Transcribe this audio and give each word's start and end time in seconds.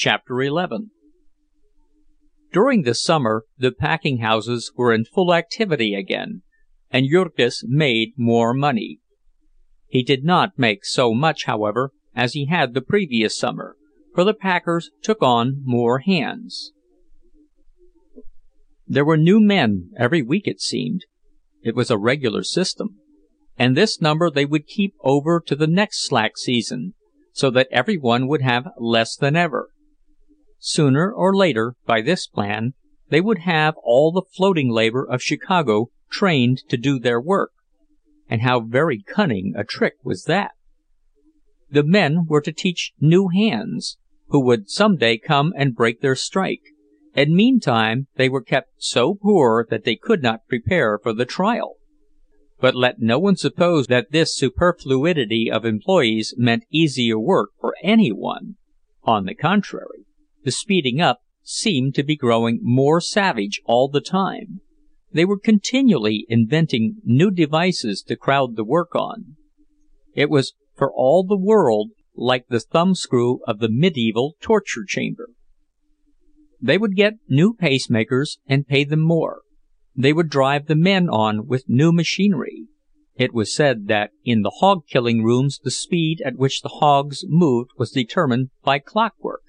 Chapter 0.00 0.40
11 0.40 0.92
During 2.52 2.82
the 2.82 2.94
summer 2.94 3.42
the 3.58 3.72
packing 3.72 4.18
houses 4.18 4.70
were 4.76 4.92
in 4.92 5.04
full 5.04 5.34
activity 5.34 5.96
again, 5.96 6.42
and 6.88 7.10
Jurgis 7.10 7.64
made 7.66 8.12
more 8.16 8.54
money. 8.54 9.00
He 9.88 10.04
did 10.04 10.22
not 10.22 10.56
make 10.56 10.84
so 10.84 11.12
much, 11.14 11.46
however, 11.46 11.90
as 12.14 12.34
he 12.34 12.46
had 12.46 12.74
the 12.74 12.80
previous 12.80 13.36
summer, 13.36 13.74
for 14.14 14.22
the 14.22 14.34
packers 14.34 14.92
took 15.02 15.20
on 15.20 15.62
more 15.64 15.98
hands. 15.98 16.70
There 18.86 19.04
were 19.04 19.16
new 19.16 19.40
men 19.40 19.90
every 19.98 20.22
week 20.22 20.46
it 20.46 20.60
seemed. 20.60 21.06
It 21.64 21.74
was 21.74 21.90
a 21.90 21.98
regular 21.98 22.44
system. 22.44 23.00
And 23.58 23.76
this 23.76 24.00
number 24.00 24.30
they 24.30 24.46
would 24.46 24.68
keep 24.68 24.94
over 25.00 25.42
to 25.44 25.56
the 25.56 25.66
next 25.66 26.06
slack 26.06 26.36
season, 26.36 26.94
so 27.32 27.50
that 27.50 27.66
every 27.72 27.96
one 27.98 28.28
would 28.28 28.42
have 28.42 28.68
less 28.78 29.16
than 29.16 29.34
ever. 29.34 29.70
Sooner 30.58 31.12
or 31.12 31.36
later, 31.36 31.74
by 31.86 32.00
this 32.00 32.26
plan, 32.26 32.74
they 33.10 33.20
would 33.20 33.38
have 33.38 33.74
all 33.82 34.12
the 34.12 34.26
floating 34.36 34.70
labor 34.70 35.08
of 35.08 35.22
Chicago 35.22 35.90
trained 36.10 36.62
to 36.68 36.76
do 36.76 36.98
their 36.98 37.20
work. 37.20 37.52
And 38.28 38.42
how 38.42 38.60
very 38.60 39.02
cunning 39.02 39.54
a 39.56 39.64
trick 39.64 39.94
was 40.02 40.24
that! 40.24 40.52
The 41.70 41.84
men 41.84 42.26
were 42.26 42.40
to 42.40 42.52
teach 42.52 42.92
new 43.00 43.28
hands, 43.28 43.98
who 44.28 44.44
would 44.44 44.68
some 44.68 44.96
day 44.96 45.18
come 45.18 45.52
and 45.56 45.74
break 45.76 46.00
their 46.00 46.14
strike, 46.14 46.62
and 47.14 47.34
meantime 47.34 48.08
they 48.16 48.28
were 48.28 48.42
kept 48.42 48.70
so 48.78 49.14
poor 49.14 49.66
that 49.70 49.84
they 49.84 49.96
could 49.96 50.22
not 50.22 50.46
prepare 50.48 50.98
for 50.98 51.12
the 51.12 51.24
trial. 51.24 51.76
But 52.60 52.74
let 52.74 53.00
no 53.00 53.18
one 53.18 53.36
suppose 53.36 53.86
that 53.86 54.10
this 54.10 54.36
superfluity 54.36 55.50
of 55.50 55.64
employees 55.64 56.34
meant 56.36 56.64
easier 56.70 57.18
work 57.18 57.50
for 57.60 57.74
any 57.82 58.10
one. 58.10 58.56
On 59.04 59.24
the 59.24 59.34
contrary, 59.34 60.06
the 60.44 60.52
speeding 60.52 61.00
up 61.00 61.20
seemed 61.42 61.94
to 61.94 62.02
be 62.02 62.16
growing 62.16 62.60
more 62.62 63.00
savage 63.00 63.60
all 63.64 63.88
the 63.88 64.00
time. 64.00 64.60
They 65.12 65.24
were 65.24 65.38
continually 65.38 66.26
inventing 66.28 66.96
new 67.04 67.30
devices 67.30 68.02
to 68.02 68.16
crowd 68.16 68.56
the 68.56 68.64
work 68.64 68.94
on. 68.94 69.36
It 70.14 70.28
was 70.28 70.54
for 70.74 70.92
all 70.92 71.24
the 71.24 71.38
world 71.38 71.90
like 72.14 72.48
the 72.48 72.60
thumbscrew 72.60 73.38
of 73.46 73.60
the 73.60 73.70
medieval 73.70 74.34
torture 74.40 74.84
chamber. 74.86 75.30
They 76.60 76.76
would 76.76 76.96
get 76.96 77.14
new 77.28 77.54
pacemakers 77.54 78.38
and 78.46 78.66
pay 78.66 78.84
them 78.84 79.00
more. 79.00 79.42
They 79.96 80.12
would 80.12 80.28
drive 80.28 80.66
the 80.66 80.76
men 80.76 81.08
on 81.08 81.46
with 81.46 81.64
new 81.68 81.92
machinery. 81.92 82.66
It 83.14 83.32
was 83.32 83.54
said 83.54 83.88
that 83.88 84.10
in 84.24 84.42
the 84.42 84.56
hog 84.60 84.86
killing 84.86 85.24
rooms 85.24 85.58
the 85.62 85.70
speed 85.70 86.20
at 86.24 86.36
which 86.36 86.60
the 86.60 86.76
hogs 86.80 87.24
moved 87.26 87.70
was 87.78 87.90
determined 87.90 88.50
by 88.62 88.80
clockwork 88.80 89.42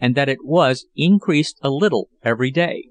and 0.00 0.14
that 0.14 0.28
it 0.28 0.44
was 0.44 0.86
increased 0.96 1.58
a 1.62 1.70
little 1.70 2.08
every 2.22 2.50
day. 2.50 2.88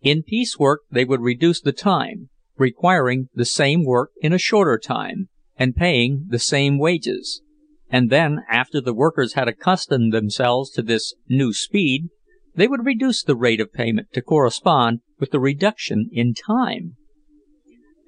In 0.00 0.22
piecework 0.22 0.80
they 0.90 1.04
would 1.04 1.20
reduce 1.20 1.60
the 1.60 1.72
time, 1.72 2.28
requiring 2.56 3.28
the 3.34 3.44
same 3.44 3.84
work 3.84 4.10
in 4.20 4.32
a 4.32 4.38
shorter 4.38 4.78
time, 4.78 5.28
and 5.56 5.76
paying 5.76 6.26
the 6.28 6.38
same 6.38 6.78
wages. 6.78 7.42
And 7.90 8.08
then, 8.08 8.38
after 8.50 8.80
the 8.80 8.94
workers 8.94 9.34
had 9.34 9.48
accustomed 9.48 10.12
themselves 10.12 10.70
to 10.70 10.82
this 10.82 11.14
new 11.28 11.52
speed, 11.52 12.08
they 12.54 12.66
would 12.66 12.86
reduce 12.86 13.22
the 13.22 13.36
rate 13.36 13.60
of 13.60 13.72
payment 13.72 14.08
to 14.12 14.22
correspond 14.22 15.00
with 15.18 15.30
the 15.30 15.40
reduction 15.40 16.08
in 16.12 16.34
time. 16.34 16.96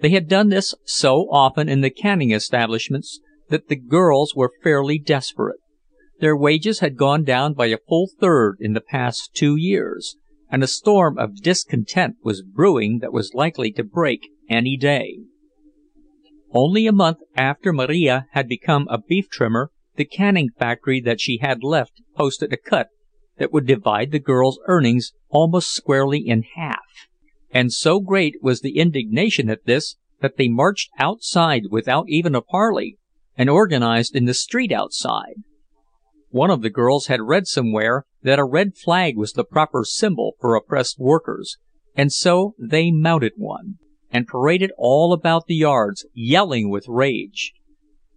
They 0.01 0.11
had 0.11 0.29
done 0.29 0.49
this 0.49 0.75
so 0.85 1.29
often 1.31 1.69
in 1.69 1.81
the 1.81 1.91
canning 1.91 2.31
establishments 2.31 3.21
that 3.49 3.69
the 3.69 3.77
girls 3.77 4.35
were 4.35 4.51
fairly 4.63 4.99
desperate. 4.99 5.57
Their 6.25 6.35
wages 6.39 6.81
had 6.81 6.97
gone 6.97 7.23
down 7.23 7.53
by 7.53 7.67
a 7.67 7.77
full 7.87 8.09
third 8.19 8.57
in 8.59 8.73
the 8.73 8.81
past 8.81 9.35
two 9.35 9.57
years, 9.57 10.17
and 10.51 10.65
a 10.65 10.67
storm 10.67 11.19
of 11.19 11.43
discontent 11.43 12.17
was 12.23 12.41
brewing 12.41 13.01
that 13.01 13.13
was 13.13 13.35
likely 13.35 13.71
to 13.73 13.85
break 13.85 14.31
any 14.49 14.79
day. 14.79 15.19
Only 16.51 16.87
a 16.87 16.93
month 16.93 17.19
after 17.37 17.75
Marija 17.75 18.25
had 18.31 18.49
become 18.49 18.89
a 18.89 18.97
beef 18.97 19.29
trimmer, 19.29 19.71
the 19.97 20.07
canning 20.07 20.49
factory 20.59 20.99
that 21.03 21.21
she 21.21 21.41
had 21.43 21.63
left 21.63 22.01
posted 22.17 22.55
a 22.55 22.57
cut 22.57 22.89
that 23.37 23.53
would 23.53 23.67
divide 23.67 24.11
the 24.11 24.19
girls' 24.19 24.59
earnings 24.65 25.13
almost 25.29 25.75
squarely 25.75 26.27
in 26.27 26.45
half. 26.55 26.81
And 27.51 27.71
so 27.71 28.01
great 28.01 28.37
was 28.41 28.63
the 28.63 28.79
indignation 28.79 29.51
at 29.51 29.67
this 29.67 29.97
that 30.23 30.39
they 30.39 30.49
marched 30.49 30.89
outside 30.99 31.65
without 31.71 32.09
even 32.09 32.35
a 32.35 32.41
parley, 32.41 32.97
and 33.37 33.51
organized 33.51 34.17
in 34.17 34.25
the 34.25 34.33
street 34.33 34.73
outside. 34.73 35.43
One 36.35 36.51
of 36.51 36.63
the 36.63 36.69
girls 36.69 37.07
had 37.07 37.21
read 37.21 37.47
somewhere 37.47 38.07
that 38.25 38.41
a 38.41 38.45
red 38.45 38.77
flag 38.77 39.17
was 39.17 39.35
the 39.35 39.45
proper 39.45 39.85
symbol 39.85 40.35
for 40.41 40.57
oppressed 40.57 40.99
workers, 40.99 41.59
and 41.95 42.13
so 42.13 42.57
they 42.59 42.91
mounted 42.91 43.35
one, 43.37 43.79
and 44.11 44.27
paraded 44.27 44.73
all 44.77 45.13
about 45.13 45.47
the 45.47 45.55
yards, 45.55 46.05
yelling 46.13 46.71
with 46.71 46.89
rage. 46.89 47.53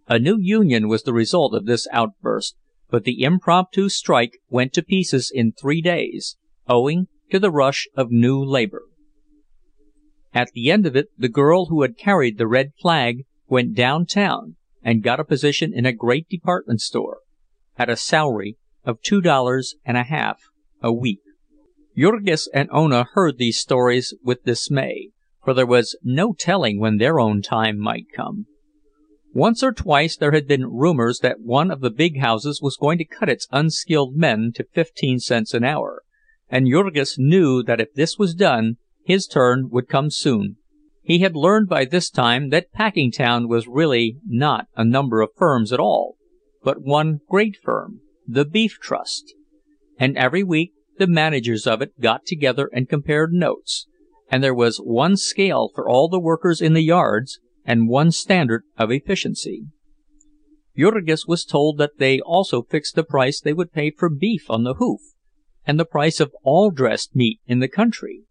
A 0.08 0.18
new 0.18 0.36
union 0.36 0.88
was 0.88 1.04
the 1.04 1.12
result 1.12 1.54
of 1.54 1.66
this 1.66 1.86
outburst, 1.92 2.56
but 2.90 3.04
the 3.04 3.22
impromptu 3.22 3.88
strike 3.88 4.40
went 4.48 4.72
to 4.72 4.82
pieces 4.82 5.30
in 5.32 5.52
three 5.52 5.80
days, 5.80 6.36
owing 6.68 7.06
to 7.30 7.38
the 7.38 7.52
rush 7.52 7.86
of 7.94 8.10
new 8.10 8.44
labor. 8.44 8.82
At 10.34 10.50
the 10.54 10.72
end 10.72 10.86
of 10.86 10.96
it 10.96 11.06
the 11.16 11.28
girl 11.28 11.66
who 11.66 11.82
had 11.82 11.96
carried 11.96 12.36
the 12.36 12.48
red 12.48 12.72
flag 12.82 13.26
went 13.46 13.76
downtown 13.76 14.56
and 14.82 15.04
got 15.04 15.20
a 15.20 15.24
position 15.24 15.72
in 15.72 15.86
a 15.86 15.92
great 15.92 16.28
department 16.28 16.80
store 16.80 17.18
at 17.78 17.88
a 17.88 17.96
salary 17.96 18.56
of 18.84 19.00
two 19.02 19.20
dollars 19.20 19.76
and 19.84 19.96
a 19.96 20.04
half 20.04 20.40
a 20.82 20.92
week. 20.92 21.20
Jurgis 21.96 22.48
and 22.54 22.68
Ona 22.72 23.06
heard 23.14 23.38
these 23.38 23.58
stories 23.58 24.14
with 24.22 24.44
dismay, 24.44 25.10
for 25.44 25.54
there 25.54 25.66
was 25.66 25.96
no 26.02 26.32
telling 26.32 26.78
when 26.78 26.98
their 26.98 27.18
own 27.18 27.42
time 27.42 27.78
might 27.78 28.06
come. 28.14 28.46
Once 29.34 29.62
or 29.62 29.72
twice 29.72 30.16
there 30.16 30.32
had 30.32 30.48
been 30.48 30.66
rumors 30.66 31.20
that 31.20 31.40
one 31.40 31.70
of 31.70 31.80
the 31.80 31.90
big 31.90 32.20
houses 32.20 32.60
was 32.62 32.76
going 32.76 32.98
to 32.98 33.04
cut 33.04 33.28
its 33.28 33.46
unskilled 33.52 34.16
men 34.16 34.52
to 34.54 34.64
fifteen 34.72 35.18
cents 35.18 35.54
an 35.54 35.64
hour, 35.64 36.02
and 36.48 36.66
Jurgis 36.66 37.18
knew 37.18 37.62
that 37.62 37.80
if 37.80 37.92
this 37.94 38.18
was 38.18 38.34
done, 38.34 38.76
his 39.04 39.26
turn 39.26 39.68
would 39.70 39.88
come 39.88 40.10
soon. 40.10 40.56
He 41.02 41.20
had 41.20 41.34
learned 41.34 41.68
by 41.68 41.84
this 41.84 42.10
time 42.10 42.50
that 42.50 42.72
Packingtown 42.72 43.48
was 43.48 43.66
really 43.66 44.18
not 44.26 44.66
a 44.76 44.84
number 44.84 45.20
of 45.20 45.30
firms 45.36 45.72
at 45.72 45.80
all, 45.80 46.16
but 46.62 46.82
one 46.82 47.20
great 47.28 47.56
firm, 47.62 48.00
the 48.26 48.44
Beef 48.44 48.78
Trust. 48.80 49.34
And 49.98 50.16
every 50.16 50.42
week 50.42 50.72
the 50.98 51.06
managers 51.06 51.66
of 51.66 51.80
it 51.80 52.00
got 52.00 52.26
together 52.26 52.68
and 52.72 52.88
compared 52.88 53.32
notes, 53.32 53.86
and 54.30 54.42
there 54.42 54.54
was 54.54 54.78
one 54.78 55.16
scale 55.16 55.70
for 55.74 55.88
all 55.88 56.08
the 56.08 56.20
workers 56.20 56.60
in 56.60 56.74
the 56.74 56.82
yards, 56.82 57.38
and 57.64 57.88
one 57.88 58.10
standard 58.10 58.64
of 58.76 58.90
efficiency. 58.90 59.66
Jurgis 60.76 61.26
was 61.26 61.44
told 61.44 61.78
that 61.78 61.98
they 61.98 62.20
also 62.20 62.62
fixed 62.62 62.94
the 62.94 63.04
price 63.04 63.40
they 63.40 63.52
would 63.52 63.72
pay 63.72 63.90
for 63.90 64.08
beef 64.08 64.48
on 64.48 64.64
the 64.64 64.74
hoof, 64.74 65.00
and 65.66 65.78
the 65.78 65.84
price 65.84 66.20
of 66.20 66.32
all 66.42 66.70
dressed 66.70 67.14
meat 67.14 67.40
in 67.46 67.58
the 67.58 67.68
country, 67.68 68.22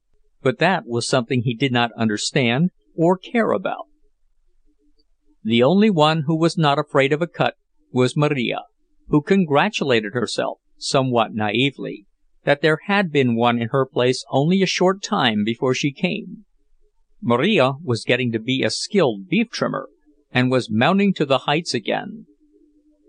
but 0.42 0.60
that 0.60 0.86
was 0.86 1.08
something 1.08 1.42
he 1.44 1.56
did 1.56 1.72
not 1.72 1.92
understand 1.98 2.72
or 2.96 3.18
care 3.18 3.52
about. 3.52 3.86
The 5.44 5.62
only 5.62 5.90
one 5.90 6.24
who 6.26 6.38
was 6.38 6.58
not 6.58 6.80
afraid 6.80 7.14
of 7.14 7.22
a 7.22 7.28
cut 7.28 7.56
was 7.92 8.18
Marija, 8.18 8.64
who 9.08 9.22
congratulated 9.22 10.14
herself, 10.14 10.60
somewhat 10.78 11.34
naively, 11.34 12.06
that 12.44 12.62
there 12.62 12.80
had 12.86 13.12
been 13.12 13.36
one 13.36 13.62
in 13.62 13.70
her 13.70 13.86
place 13.86 14.24
only 14.30 14.62
a 14.62 14.68
short 14.68 15.02
time 15.02 15.44
before 15.44 15.74
she 15.74 15.92
came. 15.92 16.46
Marija 17.22 17.74
was 17.84 18.06
getting 18.06 18.32
to 18.32 18.40
be 18.40 18.64
a 18.64 18.70
skilled 18.70 19.28
beef 19.28 19.50
trimmer, 19.50 19.90
and 20.32 20.52
was 20.52 20.70
mounting 20.70 21.14
to 21.14 21.26
the 21.26 21.40
heights 21.40 21.74
again. 21.74 22.26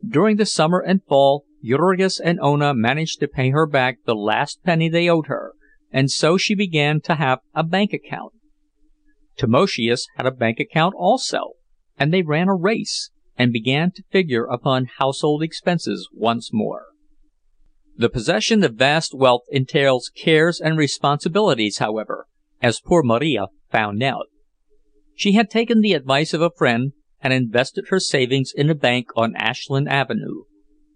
During 0.06 0.36
the 0.36 0.46
summer 0.46 0.80
and 0.80 1.02
fall 1.04 1.44
Jurgis 1.62 2.20
and 2.22 2.38
Ona 2.40 2.75
managed 2.75 3.20
to 3.20 3.28
pay 3.28 3.50
her 3.50 3.66
back 3.66 3.98
the 4.04 4.14
last 4.14 4.62
penny 4.64 4.88
they 4.88 5.08
owed 5.08 5.26
her, 5.26 5.52
and 5.90 6.10
so 6.10 6.36
she 6.36 6.54
began 6.54 7.00
to 7.02 7.16
have 7.16 7.40
a 7.54 7.64
bank 7.64 7.92
account. 7.92 8.32
Tamoszius 9.36 10.06
had 10.16 10.26
a 10.26 10.30
bank 10.30 10.60
account 10.60 10.94
also, 10.96 11.52
and 11.98 12.12
they 12.12 12.22
ran 12.22 12.48
a 12.48 12.54
race, 12.54 13.10
and 13.38 13.52
began 13.52 13.93
to 13.93 14.02
figure 14.11 14.44
upon 14.44 14.88
household 14.99 15.43
expenses 15.43 16.08
once 16.12 16.50
more. 16.52 16.87
The 17.96 18.11
possession 18.11 18.62
of 18.64 18.75
vast 18.75 19.14
wealth 19.14 19.43
entails 19.50 20.11
cares 20.14 20.61
and 20.61 20.76
responsibilities, 20.76 21.79
however, 21.79 22.26
as 22.61 22.81
poor 22.81 23.02
Marija 23.02 23.49
found 23.70 24.02
out. 24.02 24.26
She 25.14 25.32
had 25.32 25.50
taken 25.50 25.81
the 25.81 25.94
advice 25.94 26.35
of 26.35 26.43
a 26.43 26.50
friend 26.50 26.93
and 27.20 27.32
invested 27.32 27.87
her 27.88 27.99
savings 27.99 28.52
in 28.55 28.70
a 28.70 28.75
bank 28.75 29.08
on 29.17 29.35
Ashland 29.37 29.88
Avenue. 29.88 30.44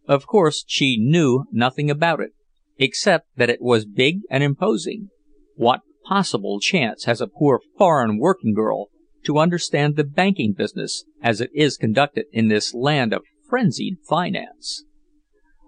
Of 0.07 0.27
course 0.27 0.65
she 0.67 0.97
knew 0.99 1.45
nothing 1.53 1.91
about 1.91 2.21
it, 2.21 2.33
except 2.79 3.29
that 3.37 3.51
it 3.51 3.61
was 3.61 3.85
big 3.85 4.21
and 4.31 4.43
imposing. 4.43 5.09
What 5.55 5.81
possible 6.07 6.61
chance 6.61 7.05
has 7.05 7.21
a 7.21 7.27
poor 7.27 7.61
foreign 7.79 8.19
working 8.19 8.55
girl 8.55 8.89
to 9.25 9.39
understand 9.39 9.97
the 9.97 10.05
banking 10.05 10.53
business 10.53 11.05
as 11.23 11.41
it 11.41 11.51
is 11.55 11.77
conducted 11.77 12.27
in 12.33 12.49
this 12.49 12.75
land 12.75 13.13
of 13.13 13.23
frenzied 13.49 13.99
finance? 14.09 14.85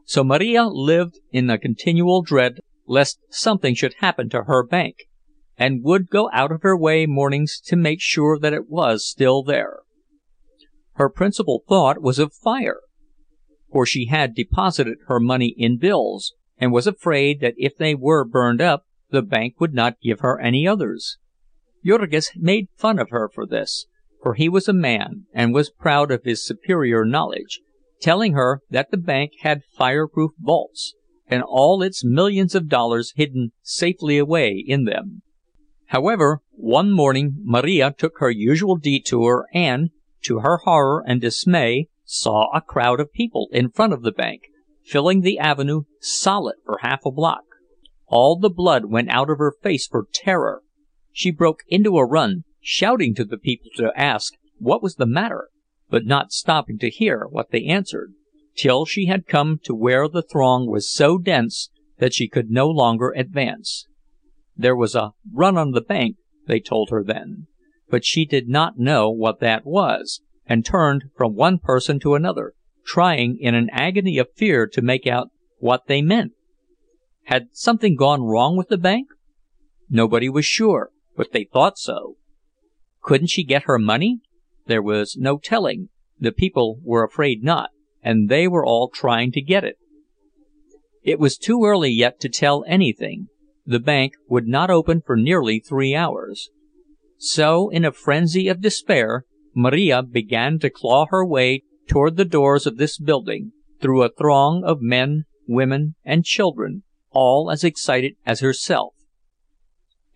So 0.06 0.22
Marija 0.22 0.68
lived 0.68 1.18
in 1.32 1.48
a 1.48 1.58
continual 1.58 2.22
dread 2.22 2.60
lest 2.86 3.18
something 3.30 3.74
should 3.74 3.94
happen 4.00 4.28
to 4.28 4.42
her 4.42 4.66
bank, 4.66 5.06
and 5.56 5.82
would 5.82 6.10
go 6.10 6.28
out 6.32 6.52
of 6.52 6.62
her 6.62 6.76
way 6.76 7.06
mornings 7.06 7.60
to 7.64 7.76
make 7.76 8.00
sure 8.00 8.38
that 8.38 8.52
it 8.52 8.68
was 8.68 9.08
still 9.08 9.42
there. 9.42 9.78
Her 10.94 11.08
principal 11.08 11.62
thought 11.68 12.02
was 12.02 12.18
of 12.18 12.34
fire, 12.34 12.80
for 13.72 13.86
she 13.86 14.06
had 14.06 14.34
deposited 14.34 14.98
her 15.06 15.18
money 15.18 15.54
in 15.56 15.78
bills, 15.78 16.34
and 16.58 16.72
was 16.72 16.86
afraid 16.86 17.40
that 17.40 17.54
if 17.56 17.76
they 17.76 17.94
were 17.94 18.24
burned 18.24 18.60
up 18.60 18.84
the 19.10 19.22
bank 19.22 19.60
would 19.60 19.72
not 19.72 20.00
give 20.00 20.20
her 20.20 20.40
any 20.40 20.66
others. 20.66 21.18
Jurgis 21.84 22.30
made 22.36 22.68
fun 22.76 22.98
of 22.98 23.10
her 23.10 23.28
for 23.32 23.46
this, 23.46 23.86
for 24.22 24.34
he 24.34 24.48
was 24.48 24.68
a 24.68 24.72
man 24.72 25.26
and 25.34 25.52
was 25.52 25.70
proud 25.70 26.10
of 26.10 26.24
his 26.24 26.44
superior 26.44 27.04
knowledge, 27.04 27.60
telling 28.00 28.32
her 28.32 28.60
that 28.70 28.90
the 28.90 28.96
bank 28.96 29.32
had 29.40 29.62
fireproof 29.76 30.32
vaults, 30.38 30.94
and 31.26 31.42
all 31.42 31.82
its 31.82 32.04
millions 32.04 32.54
of 32.54 32.68
dollars 32.68 33.12
hidden 33.16 33.52
safely 33.62 34.18
away 34.18 34.64
in 34.66 34.84
them. 34.84 35.22
However, 35.88 36.40
one 36.50 36.90
morning 36.90 37.36
Marija 37.42 37.94
took 37.96 38.18
her 38.18 38.30
usual 38.30 38.76
detour 38.76 39.46
and, 39.52 39.90
to 40.22 40.40
her 40.40 40.58
horror 40.64 41.04
and 41.06 41.20
dismay, 41.20 41.88
saw 42.04 42.50
a 42.54 42.60
crowd 42.60 43.00
of 43.00 43.12
people 43.12 43.48
in 43.52 43.70
front 43.70 43.92
of 43.92 44.02
the 44.02 44.12
bank, 44.12 44.42
filling 44.84 45.20
the 45.20 45.38
avenue 45.38 45.82
solid 46.00 46.56
for 46.64 46.78
half 46.82 47.04
a 47.04 47.10
block. 47.10 47.44
All 48.06 48.38
the 48.38 48.50
blood 48.50 48.86
went 48.86 49.10
out 49.10 49.30
of 49.30 49.38
her 49.38 49.54
face 49.62 49.86
for 49.86 50.06
terror. 50.12 50.62
She 51.16 51.30
broke 51.30 51.60
into 51.68 51.96
a 51.96 52.04
run, 52.04 52.42
shouting 52.60 53.14
to 53.14 53.24
the 53.24 53.38
people 53.38 53.70
to 53.76 53.92
ask 53.96 54.34
what 54.58 54.82
was 54.82 54.96
the 54.96 55.06
matter, 55.06 55.48
but 55.88 56.04
not 56.04 56.32
stopping 56.32 56.76
to 56.78 56.90
hear 56.90 57.26
what 57.30 57.52
they 57.52 57.66
answered, 57.66 58.14
till 58.56 58.84
she 58.84 59.06
had 59.06 59.28
come 59.28 59.60
to 59.62 59.76
where 59.76 60.08
the 60.08 60.22
throng 60.22 60.68
was 60.68 60.92
so 60.92 61.18
dense 61.18 61.70
that 61.98 62.12
she 62.12 62.26
could 62.26 62.50
no 62.50 62.68
longer 62.68 63.12
advance. 63.16 63.86
There 64.56 64.74
was 64.74 64.96
a 64.96 65.12
"run 65.32 65.56
on 65.56 65.70
the 65.70 65.80
bank," 65.80 66.16
they 66.48 66.58
told 66.58 66.90
her 66.90 67.04
then, 67.04 67.46
but 67.88 68.04
she 68.04 68.24
did 68.24 68.48
not 68.48 68.76
know 68.76 69.08
what 69.08 69.38
that 69.38 69.64
was, 69.64 70.20
and 70.46 70.64
turned 70.64 71.04
from 71.16 71.36
one 71.36 71.60
person 71.60 72.00
to 72.00 72.16
another, 72.16 72.54
trying 72.84 73.38
in 73.38 73.54
an 73.54 73.70
agony 73.70 74.18
of 74.18 74.34
fear 74.34 74.66
to 74.66 74.82
make 74.82 75.06
out 75.06 75.30
what 75.58 75.86
they 75.86 76.02
meant. 76.02 76.32
Had 77.26 77.50
something 77.52 77.94
gone 77.94 78.22
wrong 78.24 78.56
with 78.56 78.66
the 78.66 78.76
bank? 78.76 79.06
Nobody 79.88 80.28
was 80.28 80.44
sure, 80.44 80.90
but 81.16 81.32
they 81.32 81.44
thought 81.44 81.78
so. 81.78 82.16
Couldn't 83.02 83.28
she 83.30 83.44
get 83.44 83.64
her 83.64 83.78
money? 83.78 84.20
There 84.66 84.82
was 84.82 85.16
no 85.16 85.38
telling, 85.38 85.90
the 86.18 86.32
people 86.32 86.78
were 86.82 87.04
afraid 87.04 87.42
not, 87.42 87.70
and 88.02 88.28
they 88.28 88.48
were 88.48 88.64
all 88.64 88.88
trying 88.88 89.32
to 89.32 89.42
get 89.42 89.64
it. 89.64 89.76
It 91.02 91.18
was 91.18 91.36
too 91.36 91.64
early 91.64 91.90
yet 91.90 92.18
to 92.20 92.28
tell 92.28 92.64
anything, 92.66 93.28
the 93.66 93.78
bank 93.78 94.14
would 94.28 94.46
not 94.46 94.70
open 94.70 95.02
for 95.04 95.16
nearly 95.16 95.60
three 95.60 95.94
hours. 95.94 96.50
So 97.18 97.68
in 97.68 97.84
a 97.84 97.92
frenzy 97.92 98.48
of 98.48 98.60
despair, 98.60 99.24
Marija 99.54 100.02
began 100.02 100.58
to 100.60 100.70
claw 100.70 101.06
her 101.10 101.24
way 101.24 101.62
toward 101.88 102.16
the 102.16 102.24
doors 102.24 102.66
of 102.66 102.78
this 102.78 102.98
building, 102.98 103.52
through 103.80 104.02
a 104.02 104.08
throng 104.08 104.64
of 104.64 104.80
men, 104.80 105.24
women, 105.46 105.94
and 106.04 106.24
children, 106.24 106.82
all 107.10 107.50
as 107.50 107.64
excited 107.64 108.14
as 108.24 108.40
herself. 108.40 108.93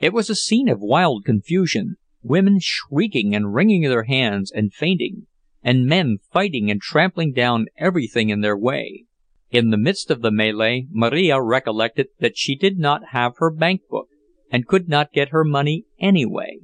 It 0.00 0.12
was 0.12 0.30
a 0.30 0.34
scene 0.34 0.68
of 0.68 0.80
wild 0.80 1.24
confusion, 1.24 1.96
women 2.22 2.58
shrieking 2.60 3.34
and 3.34 3.52
wringing 3.52 3.82
their 3.82 4.04
hands 4.04 4.52
and 4.52 4.72
fainting, 4.72 5.26
and 5.62 5.86
men 5.86 6.18
fighting 6.32 6.70
and 6.70 6.80
trampling 6.80 7.32
down 7.32 7.66
everything 7.76 8.30
in 8.30 8.40
their 8.40 8.56
way. 8.56 9.04
In 9.50 9.70
the 9.70 9.78
midst 9.78 10.10
of 10.10 10.22
the 10.22 10.30
melee 10.30 10.86
Marija 10.90 11.42
recollected 11.42 12.08
that 12.20 12.36
she 12.36 12.54
did 12.54 12.78
not 12.78 13.08
have 13.12 13.34
her 13.38 13.50
bank 13.50 13.82
book, 13.90 14.08
and 14.50 14.66
could 14.66 14.88
not 14.88 15.12
get 15.12 15.30
her 15.30 15.44
money 15.44 15.84
anyway, 15.98 16.58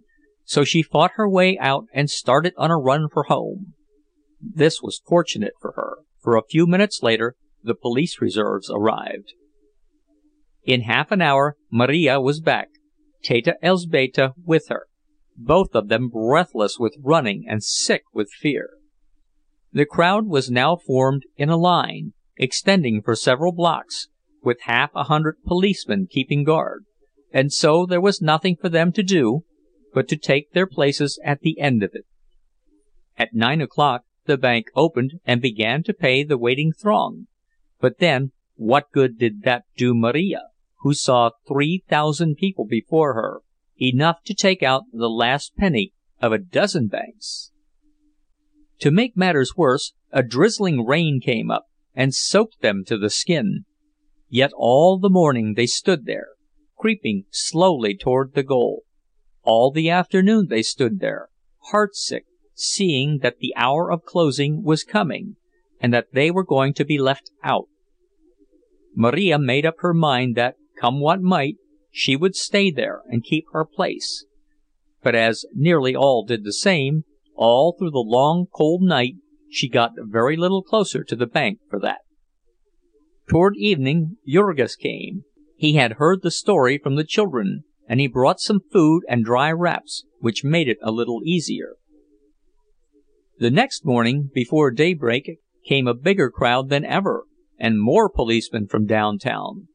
so 0.44 0.64
she 0.64 0.82
fought 0.82 1.12
her 1.16 1.28
way 1.28 1.58
out 1.58 1.86
and 1.92 2.08
started 2.08 2.54
on 2.56 2.70
a 2.70 2.78
run 2.78 3.08
for 3.12 3.24
home. 3.24 3.74
This 4.40 4.80
was 4.82 5.02
fortunate 5.06 5.54
for 5.60 5.72
her, 5.72 5.98
for 6.20 6.36
a 6.36 6.44
few 6.48 6.66
minutes 6.66 7.02
later 7.02 7.36
the 7.62 7.74
police 7.74 8.20
reserves 8.20 8.70
arrived. 8.70 9.32
In 10.64 10.82
half 10.82 11.10
an 11.10 11.20
hour 11.20 11.56
Marija 11.70 12.20
was 12.20 12.40
back, 12.40 12.68
Teta 13.24 13.56
Elzbieta 13.62 14.34
with 14.44 14.68
her, 14.68 14.86
both 15.36 15.74
of 15.74 15.88
them 15.88 16.08
breathless 16.08 16.78
with 16.78 16.96
running 17.02 17.46
and 17.48 17.64
sick 17.64 18.02
with 18.12 18.30
fear. 18.30 18.70
The 19.72 19.86
crowd 19.86 20.26
was 20.26 20.50
now 20.50 20.76
formed 20.76 21.24
in 21.36 21.48
a 21.48 21.56
line, 21.56 22.12
extending 22.36 23.02
for 23.02 23.16
several 23.16 23.52
blocks, 23.52 24.08
with 24.42 24.58
half 24.62 24.90
a 24.94 25.04
hundred 25.04 25.42
policemen 25.44 26.06
keeping 26.08 26.44
guard, 26.44 26.84
and 27.32 27.52
so 27.52 27.86
there 27.86 28.00
was 28.00 28.22
nothing 28.22 28.56
for 28.56 28.68
them 28.68 28.92
to 28.92 29.02
do 29.02 29.44
but 29.92 30.06
to 30.08 30.16
take 30.16 30.52
their 30.52 30.66
places 30.66 31.18
at 31.24 31.40
the 31.40 31.58
end 31.58 31.82
of 31.82 31.90
it. 31.94 32.04
At 33.16 33.32
nine 33.32 33.60
o'clock 33.60 34.02
the 34.26 34.36
bank 34.36 34.66
opened 34.74 35.14
and 35.24 35.40
began 35.40 35.82
to 35.84 35.94
pay 35.94 36.22
the 36.22 36.38
waiting 36.38 36.72
throng, 36.72 37.26
but 37.80 37.98
then 37.98 38.32
what 38.56 38.92
good 38.92 39.18
did 39.18 39.42
that 39.42 39.64
do 39.76 39.94
Marija, 39.94 40.42
who 40.84 40.92
saw 40.94 41.30
three 41.48 41.82
thousand 41.88 42.36
people 42.36 42.66
before 42.66 43.14
her, 43.14 43.40
enough 43.80 44.18
to 44.22 44.34
take 44.34 44.62
out 44.62 44.82
the 44.92 45.08
last 45.08 45.56
penny 45.56 45.94
of 46.20 46.30
a 46.30 46.38
dozen 46.38 46.86
banks? 46.88 47.50
To 48.80 48.90
make 48.90 49.16
matters 49.16 49.56
worse, 49.56 49.94
a 50.12 50.22
drizzling 50.22 50.84
rain 50.84 51.20
came 51.24 51.50
up, 51.50 51.64
and 51.94 52.14
soaked 52.14 52.60
them 52.60 52.84
to 52.86 52.98
the 52.98 53.08
skin. 53.08 53.64
Yet 54.28 54.50
all 54.54 54.98
the 54.98 55.08
morning 55.08 55.54
they 55.54 55.64
stood 55.66 56.04
there, 56.04 56.28
creeping 56.76 57.24
slowly 57.30 57.96
toward 57.96 58.34
the 58.34 58.42
goal. 58.42 58.82
All 59.42 59.70
the 59.70 59.88
afternoon 59.88 60.48
they 60.50 60.62
stood 60.62 61.00
there, 61.00 61.28
heartsick, 61.72 62.26
seeing 62.54 63.20
that 63.22 63.38
the 63.38 63.54
hour 63.56 63.90
of 63.90 64.04
closing 64.04 64.62
was 64.62 64.84
coming, 64.84 65.36
and 65.80 65.94
that 65.94 66.12
they 66.12 66.30
were 66.30 66.44
going 66.44 66.74
to 66.74 66.84
be 66.84 66.98
left 66.98 67.30
out. 67.42 67.68
Marija 68.94 69.38
made 69.38 69.64
up 69.64 69.76
her 69.78 69.94
mind 69.94 70.36
that, 70.36 70.56
come 70.84 71.00
what 71.00 71.22
might, 71.22 71.56
she 71.90 72.14
would 72.14 72.36
stay 72.36 72.70
there 72.70 73.00
and 73.08 73.24
keep 73.24 73.46
her 73.52 73.64
place. 73.64 74.26
But 75.02 75.14
as 75.14 75.46
nearly 75.54 75.96
all 75.96 76.26
did 76.26 76.44
the 76.44 76.52
same, 76.52 77.04
all 77.34 77.74
through 77.78 77.92
the 77.92 77.98
long 77.98 78.46
cold 78.54 78.82
night 78.82 79.14
she 79.50 79.68
got 79.68 79.92
very 79.96 80.36
little 80.36 80.62
closer 80.62 81.02
to 81.04 81.16
the 81.16 81.26
bank 81.26 81.60
for 81.70 81.80
that. 81.80 82.00
Toward 83.30 83.56
evening 83.56 84.16
Jurgis 84.28 84.76
came. 84.76 85.22
He 85.56 85.74
had 85.74 85.92
heard 85.92 86.20
the 86.20 86.30
story 86.30 86.78
from 86.82 86.96
the 86.96 87.04
children, 87.04 87.64
and 87.88 87.98
he 87.98 88.06
brought 88.06 88.40
some 88.40 88.60
food 88.70 89.04
and 89.08 89.24
dry 89.24 89.50
wraps, 89.52 90.04
which 90.18 90.44
made 90.44 90.68
it 90.68 90.78
a 90.82 90.92
little 90.92 91.22
easier. 91.24 91.76
The 93.38 93.50
next 93.50 93.86
morning, 93.86 94.30
before 94.34 94.70
daybreak, 94.70 95.38
came 95.66 95.86
a 95.86 95.94
bigger 95.94 96.30
crowd 96.30 96.68
than 96.68 96.84
ever, 96.84 97.24
and 97.58 97.80
more 97.80 98.10
policemen 98.10 98.66
from 98.66 98.84
downtown. 98.84 99.68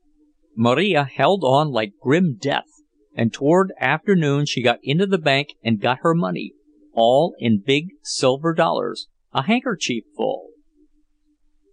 Marija 0.61 1.05
held 1.05 1.41
on 1.45 1.71
like 1.71 1.93
grim 2.01 2.35
death, 2.37 2.67
and 3.15 3.31
toward 3.31 3.71
afternoon 3.79 4.45
she 4.45 4.61
got 4.61 4.77
into 4.83 5.05
the 5.05 5.17
bank 5.17 5.53
and 5.63 5.79
got 5.79 5.99
her 6.01 6.13
money, 6.13 6.51
all 6.91 7.33
in 7.39 7.63
big 7.65 7.91
silver 8.03 8.53
dollars, 8.53 9.07
a 9.33 9.43
handkerchief 9.43 10.03
full. 10.17 10.49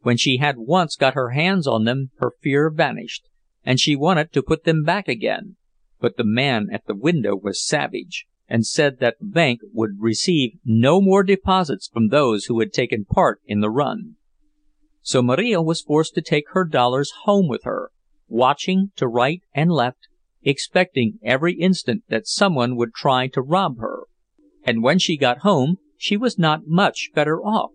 When 0.03 0.17
she 0.17 0.37
had 0.37 0.57
once 0.57 0.95
got 0.95 1.15
her 1.15 1.31
hands 1.31 1.67
on 1.67 1.83
them 1.83 2.13
her 2.19 2.31
fear 2.41 2.71
vanished, 2.71 3.25
and 3.65 3.81
she 3.81 3.97
wanted 3.97 4.33
to 4.33 4.41
put 4.41 4.63
them 4.63 4.85
back 4.85 5.09
again, 5.09 5.57
but 6.01 6.17
the 6.17 6.23
man 6.23 6.69
at 6.71 6.87
the 6.87 6.95
window 6.95 7.35
was 7.35 7.67
savage, 7.67 8.27
and 8.49 8.65
said 8.65 9.01
that 9.01 9.17
the 9.19 9.27
bank 9.27 9.63
would 9.73 9.97
receive 9.99 10.61
no 10.65 11.01
more 11.01 11.25
deposits 11.25 11.89
from 11.93 12.11
those 12.11 12.45
who 12.45 12.61
had 12.61 12.73
taken 12.73 13.05
part 13.05 13.41
in 13.47 13.59
the 13.59 13.69
run. 13.69 14.15
So 15.03 15.23
Marija 15.23 15.61
was 15.61 15.83
forced 15.83 16.15
to 16.15 16.23
take 16.23 16.45
her 16.51 16.65
dollars 16.65 17.13
home 17.25 17.49
with 17.49 17.65
her, 17.65 17.91
watching 18.29 18.91
to 18.97 19.07
right 19.07 19.43
and 19.55 19.71
left, 19.71 20.09
expecting 20.43 21.19
every 21.23 21.55
instant 21.55 22.05
that 22.09 22.27
someone 22.27 22.77
would 22.77 22.95
try 22.95 23.27
to 23.29 23.43
rob 23.43 23.79
her. 23.79 24.05
And 24.65 24.83
when 24.83 24.99
she 24.99 25.17
got 25.17 25.39
home 25.39 25.79
she 25.99 26.17
was 26.17 26.39
not 26.39 26.67
much 26.67 27.11
better 27.15 27.41
off. 27.41 27.71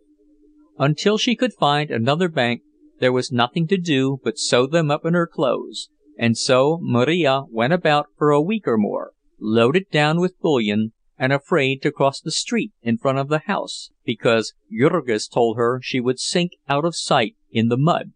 Until 0.78 1.18
she 1.18 1.36
could 1.36 1.54
find 1.54 1.90
another 1.90 2.30
bank 2.30 2.62
there 3.00 3.12
was 3.12 3.32
nothing 3.32 3.68
to 3.68 3.78
do 3.78 4.20
but 4.24 4.38
sew 4.38 4.68
them 4.68 4.92
up 4.92 5.06
in 5.06 5.16
her 5.16 5.28
clothes, 5.28 5.90
and 6.18 6.38
so 6.38 6.78
Marija 6.82 7.44
went 7.50 7.74
about 7.74 8.08
for 8.16 8.30
a 8.30 8.42
week 8.42 8.68
or 8.68 8.78
more, 8.78 9.14
loaded 9.40 9.90
down 9.90 10.20
with 10.20 10.40
bullion, 10.40 10.94
and 11.18 11.34
afraid 11.34 11.82
to 11.82 11.92
cross 11.92 12.22
the 12.22 12.32
street 12.32 12.72
in 12.82 12.98
front 12.98 13.18
of 13.18 13.28
the 13.28 13.40
house, 13.40 13.90
because 14.06 14.54
Jurgis 14.72 15.28
told 15.28 15.58
her 15.58 15.80
she 15.84 16.00
would 16.00 16.20
sink 16.20 16.52
out 16.70 16.86
of 16.86 16.96
sight 16.96 17.36
in 17.52 17.70
the 17.70 17.78
mud. 17.78 18.12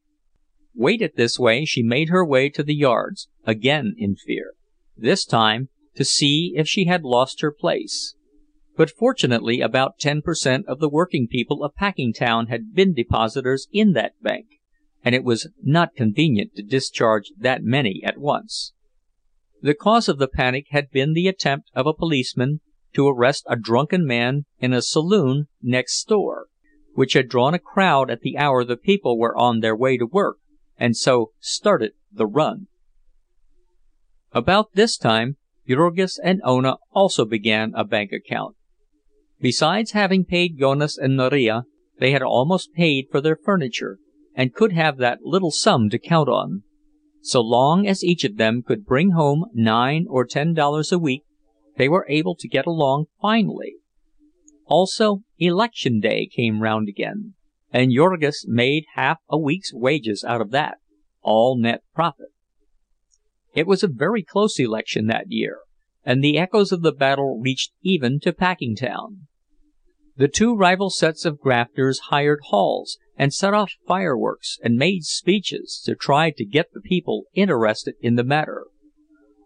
Weighted 0.77 1.13
this 1.15 1.39
way 1.39 1.63
she 1.63 1.81
made 1.81 2.09
her 2.09 2.25
way 2.25 2.49
to 2.49 2.61
the 2.61 2.75
yards, 2.75 3.29
again 3.45 3.95
in 3.97 4.17
fear, 4.17 4.55
this 4.97 5.23
time 5.23 5.69
to 5.95 6.03
see 6.03 6.53
if 6.57 6.67
she 6.67 6.83
had 6.83 7.03
lost 7.03 7.39
her 7.39 7.51
place. 7.51 8.15
But 8.75 8.91
fortunately 8.91 9.61
about 9.61 9.99
ten 9.99 10.21
per 10.21 10.35
cent 10.35 10.67
of 10.67 10.79
the 10.79 10.89
working 10.89 11.29
people 11.29 11.63
of 11.63 11.75
Packingtown 11.75 12.47
had 12.47 12.73
been 12.73 12.93
depositors 12.93 13.69
in 13.71 13.93
that 13.93 14.21
bank, 14.21 14.47
and 15.01 15.15
it 15.15 15.23
was 15.23 15.47
not 15.63 15.95
convenient 15.95 16.55
to 16.55 16.61
discharge 16.61 17.31
that 17.37 17.63
many 17.63 18.01
at 18.03 18.17
once. 18.17 18.73
The 19.61 19.73
cause 19.73 20.09
of 20.09 20.17
the 20.17 20.27
panic 20.27 20.67
had 20.71 20.91
been 20.91 21.13
the 21.13 21.29
attempt 21.29 21.71
of 21.73 21.87
a 21.87 21.93
policeman 21.93 22.59
to 22.95 23.07
arrest 23.07 23.45
a 23.47 23.55
drunken 23.55 24.05
man 24.05 24.45
in 24.59 24.73
a 24.73 24.81
saloon 24.81 25.47
next 25.61 26.03
door, 26.09 26.47
which 26.95 27.13
had 27.13 27.29
drawn 27.29 27.53
a 27.53 27.59
crowd 27.59 28.11
at 28.11 28.21
the 28.21 28.37
hour 28.37 28.65
the 28.65 28.75
people 28.75 29.17
were 29.17 29.37
on 29.37 29.61
their 29.61 29.75
way 29.75 29.97
to 29.97 30.05
work, 30.05 30.37
and 30.77 30.95
so 30.95 31.31
started 31.39 31.93
the 32.11 32.27
run. 32.27 32.67
About 34.33 34.73
this 34.73 34.97
time 34.97 35.37
Jurgis 35.67 36.19
and 36.23 36.41
Ona 36.43 36.77
also 36.91 37.25
began 37.25 37.73
a 37.75 37.83
bank 37.83 38.11
account. 38.11 38.55
Besides 39.39 39.91
having 39.91 40.25
paid 40.25 40.59
Jonas 40.59 40.97
and 40.97 41.17
Marija, 41.17 41.63
they 41.99 42.11
had 42.11 42.21
almost 42.21 42.73
paid 42.73 43.07
for 43.09 43.21
their 43.21 43.35
furniture, 43.35 43.97
and 44.35 44.53
could 44.53 44.73
have 44.73 44.97
that 44.97 45.23
little 45.23 45.51
sum 45.51 45.89
to 45.89 45.97
count 45.97 46.29
on. 46.29 46.63
So 47.21 47.41
long 47.41 47.87
as 47.87 48.03
each 48.03 48.23
of 48.23 48.37
them 48.37 48.61
could 48.61 48.85
bring 48.85 49.11
home 49.11 49.45
nine 49.53 50.05
or 50.09 50.25
ten 50.25 50.53
dollars 50.53 50.91
a 50.91 50.99
week, 50.99 51.23
they 51.77 51.89
were 51.89 52.05
able 52.07 52.35
to 52.35 52.47
get 52.47 52.65
along 52.65 53.05
finely. 53.21 53.75
Also, 54.67 55.21
election 55.37 55.99
day 55.99 56.27
came 56.27 56.61
round 56.61 56.87
again, 56.87 57.33
and 57.71 57.91
Jurgis 57.91 58.45
made 58.47 58.85
half 58.95 59.19
a 59.29 59.37
week's 59.37 59.73
wages 59.73 60.23
out 60.27 60.41
of 60.41 60.51
that, 60.51 60.77
all 61.21 61.57
net 61.57 61.81
profit. 61.93 62.29
It 63.53 63.67
was 63.67 63.83
a 63.83 63.87
very 63.87 64.23
close 64.23 64.59
election 64.59 65.07
that 65.07 65.31
year, 65.31 65.59
and 66.03 66.23
the 66.23 66.37
echoes 66.37 66.71
of 66.71 66.81
the 66.81 66.91
battle 66.91 67.39
reached 67.39 67.71
even 67.81 68.19
to 68.21 68.33
Packingtown. 68.33 69.27
The 70.17 70.27
two 70.27 70.55
rival 70.55 70.89
sets 70.89 71.25
of 71.25 71.39
grafters 71.39 71.99
hired 72.09 72.39
halls 72.49 72.97
and 73.17 73.33
set 73.33 73.53
off 73.53 73.73
fireworks 73.87 74.57
and 74.63 74.75
made 74.75 75.03
speeches 75.03 75.81
to 75.85 75.95
try 75.95 76.31
to 76.31 76.45
get 76.45 76.67
the 76.73 76.81
people 76.81 77.25
interested 77.33 77.95
in 78.01 78.15
the 78.15 78.23
matter. 78.23 78.67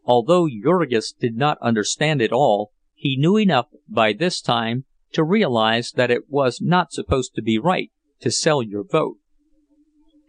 Although 0.06 0.48
Jurgis 0.48 1.14
did 1.20 1.36
not 1.36 1.58
understand 1.62 2.22
it 2.22 2.32
all, 2.32 2.72
he 2.94 3.18
knew 3.18 3.38
enough 3.38 3.68
by 3.88 4.14
this 4.14 4.42
time 4.42 4.86
to 5.14 5.24
realize 5.24 5.92
that 5.92 6.12
it 6.12 6.30
was 6.30 6.62
not 6.62 6.92
supposed 6.92 7.34
to 7.36 7.42
be 7.42 7.58
right 7.58 7.92
to 8.22 8.32
sell 8.32 8.62
your 8.62 8.84
vote. 8.84 9.18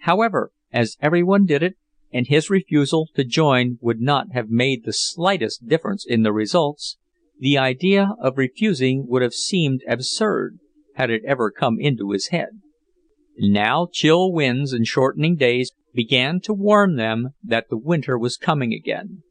However, 0.00 0.52
as 0.72 0.96
everyone 1.00 1.46
did 1.46 1.62
it, 1.62 1.76
and 2.12 2.26
his 2.26 2.50
refusal 2.50 3.08
to 3.14 3.24
join 3.24 3.78
would 3.80 4.00
not 4.00 4.32
have 4.32 4.50
made 4.50 4.84
the 4.84 4.92
slightest 4.92 5.68
difference 5.68 6.04
in 6.06 6.22
the 6.22 6.32
results, 6.32 6.96
the 7.38 7.56
idea 7.56 8.14
of 8.20 8.36
refusing 8.36 9.06
would 9.08 9.22
have 9.22 9.34
seemed 9.34 9.82
absurd, 9.88 10.58
had 10.94 11.10
it 11.10 11.22
ever 11.26 11.50
come 11.50 11.78
into 11.78 12.10
his 12.10 12.28
head. 12.28 12.60
Now 13.38 13.88
chill 13.90 14.32
winds 14.32 14.72
and 14.72 14.86
shortening 14.86 15.36
days 15.36 15.72
began 15.94 16.40
to 16.42 16.52
warn 16.52 16.96
them 16.96 17.30
that 17.42 17.68
the 17.70 17.78
winter 17.78 18.18
was 18.18 18.36
coming 18.36 18.72
again. 18.72 19.22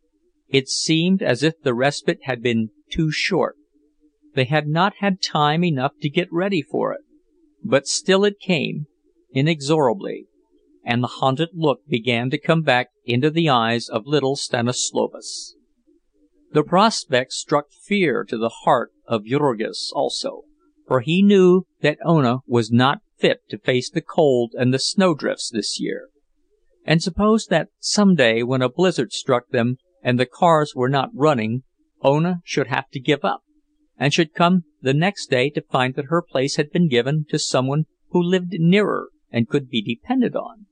It 0.48 0.68
seemed 0.68 1.22
as 1.22 1.44
if 1.44 1.62
the 1.62 1.76
respite 1.76 2.20
had 2.24 2.42
been 2.42 2.70
too 2.92 3.12
short. 3.12 3.56
They 4.34 4.46
had 4.46 4.68
not 4.68 4.94
had 5.00 5.22
time 5.22 5.64
enough 5.64 5.94
to 6.02 6.10
get 6.10 6.28
ready 6.32 6.62
for 6.62 6.94
it. 6.94 7.02
But 7.64 7.88
still 7.88 8.24
it 8.24 8.40
came, 8.40 8.88
inexorably, 9.32 10.28
and 10.84 11.04
the 11.04 11.08
haunted 11.20 11.50
look 11.54 11.86
began 11.88 12.30
to 12.30 12.40
come 12.40 12.62
back 12.62 12.90
into 13.06 13.30
the 13.30 13.50
eyes 13.50 13.90
of 13.90 14.06
little 14.06 14.36
Stanislovas. 14.36 15.56
The 16.52 16.64
prospect 16.64 17.32
struck 17.34 17.72
fear 17.72 18.24
to 18.24 18.38
the 18.38 18.50
heart 18.64 18.92
of 19.08 19.26
Jurgis 19.26 19.92
also, 19.94 20.44
for 20.88 21.02
he 21.02 21.22
knew 21.22 21.68
that 21.82 22.00
Ona 22.04 22.40
was 22.48 22.72
not 22.72 23.02
fit 23.18 23.42
to 23.50 23.60
face 23.60 23.90
the 23.90 24.02
cold 24.02 24.56
and 24.58 24.74
the 24.74 24.80
snowdrifts 24.80 25.52
this 25.52 25.80
year. 25.80 26.10
And 26.86 27.04
suppose 27.04 27.46
that 27.48 27.68
some 27.80 28.16
day 28.16 28.42
when 28.42 28.64
a 28.64 28.70
blizzard 28.70 29.12
struck 29.12 29.50
them 29.50 29.78
and 30.02 30.20
the 30.20 30.26
cars 30.26 30.74
were 30.76 30.90
not 30.90 31.12
running, 31.14 31.64
Ona 32.02 32.42
should 32.44 32.68
have 32.68 32.90
to 32.92 33.00
give 33.00 33.24
up, 33.24 33.42
and 33.98 34.14
should 34.14 34.34
come 34.34 34.64
the 34.82 34.94
next 34.94 35.30
day 35.30 35.50
to 35.50 35.62
find 35.62 35.96
that 35.96 36.06
her 36.06 36.22
place 36.22 36.56
had 36.56 36.72
been 36.72 36.88
given 36.88 37.26
to 37.30 37.40
someone 37.40 37.86
who 38.10 38.22
lived 38.22 38.54
nearer 38.58 39.10
and 39.32 39.50
could 39.50 39.70
be 39.70 39.82
depended 39.82 40.36
on. 40.36 40.66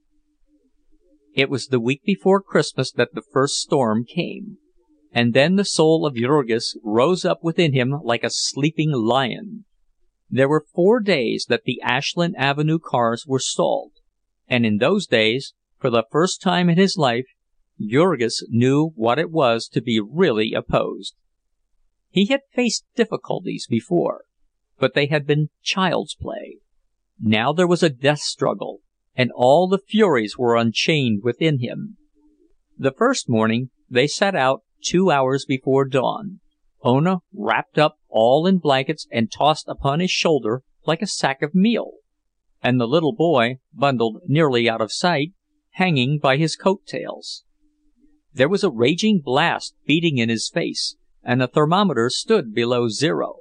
It 1.34 1.50
was 1.50 1.68
the 1.68 1.80
week 1.80 2.02
before 2.04 2.42
Christmas 2.42 2.92
that 2.94 3.14
the 3.14 3.22
first 3.22 3.56
storm 3.56 4.06
came. 4.06 4.58
And 5.12 5.34
then 5.34 5.56
the 5.56 5.66
soul 5.66 6.06
of 6.06 6.16
Jurgis 6.16 6.76
rose 6.84 7.26
up 7.26 7.44
within 7.44 7.74
him 7.74 7.96
like 8.04 8.24
a 8.24 8.30
sleeping 8.30 8.92
lion. 8.92 9.66
There 10.30 10.50
were 10.50 10.66
four 10.74 11.00
days 11.00 11.46
that 11.48 11.64
the 11.64 11.82
Ashland 11.82 12.36
Avenue 12.38 12.80
cars 12.80 13.26
were 13.26 13.40
stalled, 13.40 13.94
and 14.48 14.66
in 14.66 14.78
those 14.78 15.08
days, 15.08 15.54
for 15.80 15.90
the 15.90 16.04
first 16.12 16.42
time 16.42 16.70
in 16.70 16.78
his 16.78 16.98
life, 16.98 17.26
Jurgis 17.80 18.44
knew 18.50 18.92
what 18.96 19.20
it 19.20 19.32
was 19.32 19.68
to 19.70 19.82
be 19.82 20.02
really 20.02 20.54
opposed. 20.54 21.16
He 22.18 22.26
had 22.26 22.42
faced 22.52 22.84
difficulties 22.96 23.68
before, 23.70 24.24
but 24.80 24.96
they 24.96 25.06
had 25.06 25.28
been 25.28 25.52
child's 25.62 26.16
play. 26.16 26.58
Now 27.20 27.54
there 27.54 27.68
was 27.68 27.84
a 27.84 27.92
death 27.92 28.22
struggle, 28.22 28.80
and 29.16 29.32
all 29.36 29.68
the 29.68 29.78
furies 29.78 30.36
were 30.36 30.58
unchained 30.58 31.22
within 31.22 31.60
him. 31.60 31.98
The 32.76 32.90
first 32.90 33.30
morning 33.30 33.70
they 33.88 34.08
set 34.08 34.36
out 34.36 34.64
two 34.84 35.12
hours 35.12 35.46
before 35.46 35.86
dawn, 35.86 36.40
Ona 36.82 37.20
wrapped 37.32 37.78
up 37.78 38.00
all 38.10 38.48
in 38.48 38.58
blankets 38.58 39.06
and 39.12 39.32
tossed 39.32 39.68
upon 39.68 40.00
his 40.00 40.10
shoulder 40.10 40.64
like 40.88 41.04
a 41.04 41.06
sack 41.06 41.44
of 41.44 41.54
meal, 41.54 41.98
and 42.64 42.82
the 42.82 42.88
little 42.88 43.14
boy, 43.14 43.60
bundled 43.72 44.24
nearly 44.26 44.68
out 44.68 44.82
of 44.82 44.92
sight, 44.92 45.34
hanging 45.74 46.18
by 46.18 46.38
his 46.38 46.56
coat 46.56 46.82
tails. 46.88 47.44
There 48.34 48.50
was 48.50 48.64
a 48.64 48.72
raging 48.72 49.22
blast 49.24 49.76
beating 49.86 50.18
in 50.18 50.30
his 50.30 50.50
face, 50.50 50.96
and 51.28 51.40
the 51.40 51.48
thermometer 51.48 52.10
stood 52.10 52.56
below 52.56 52.90
zero. 52.90 53.36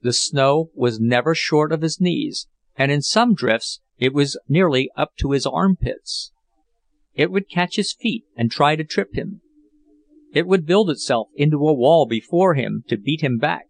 The 0.00 0.14
snow 0.14 0.70
was 0.74 0.98
never 0.98 1.34
short 1.34 1.70
of 1.70 1.82
his 1.82 2.00
knees, 2.00 2.46
and 2.76 2.90
in 2.90 3.02
some 3.02 3.34
drifts 3.34 3.80
it 3.98 4.14
was 4.14 4.38
nearly 4.48 4.88
up 4.96 5.16
to 5.18 5.32
his 5.32 5.44
armpits. 5.44 6.32
It 7.12 7.30
would 7.30 7.50
catch 7.50 7.76
his 7.76 7.92
feet 7.92 8.24
and 8.34 8.50
try 8.50 8.74
to 8.76 8.84
trip 8.84 9.14
him, 9.14 9.42
it 10.34 10.48
would 10.48 10.66
build 10.66 10.90
itself 10.90 11.28
into 11.36 11.68
a 11.68 11.72
wall 11.72 12.06
before 12.06 12.54
him 12.54 12.82
to 12.88 12.96
beat 12.96 13.20
him 13.22 13.38
back, 13.38 13.66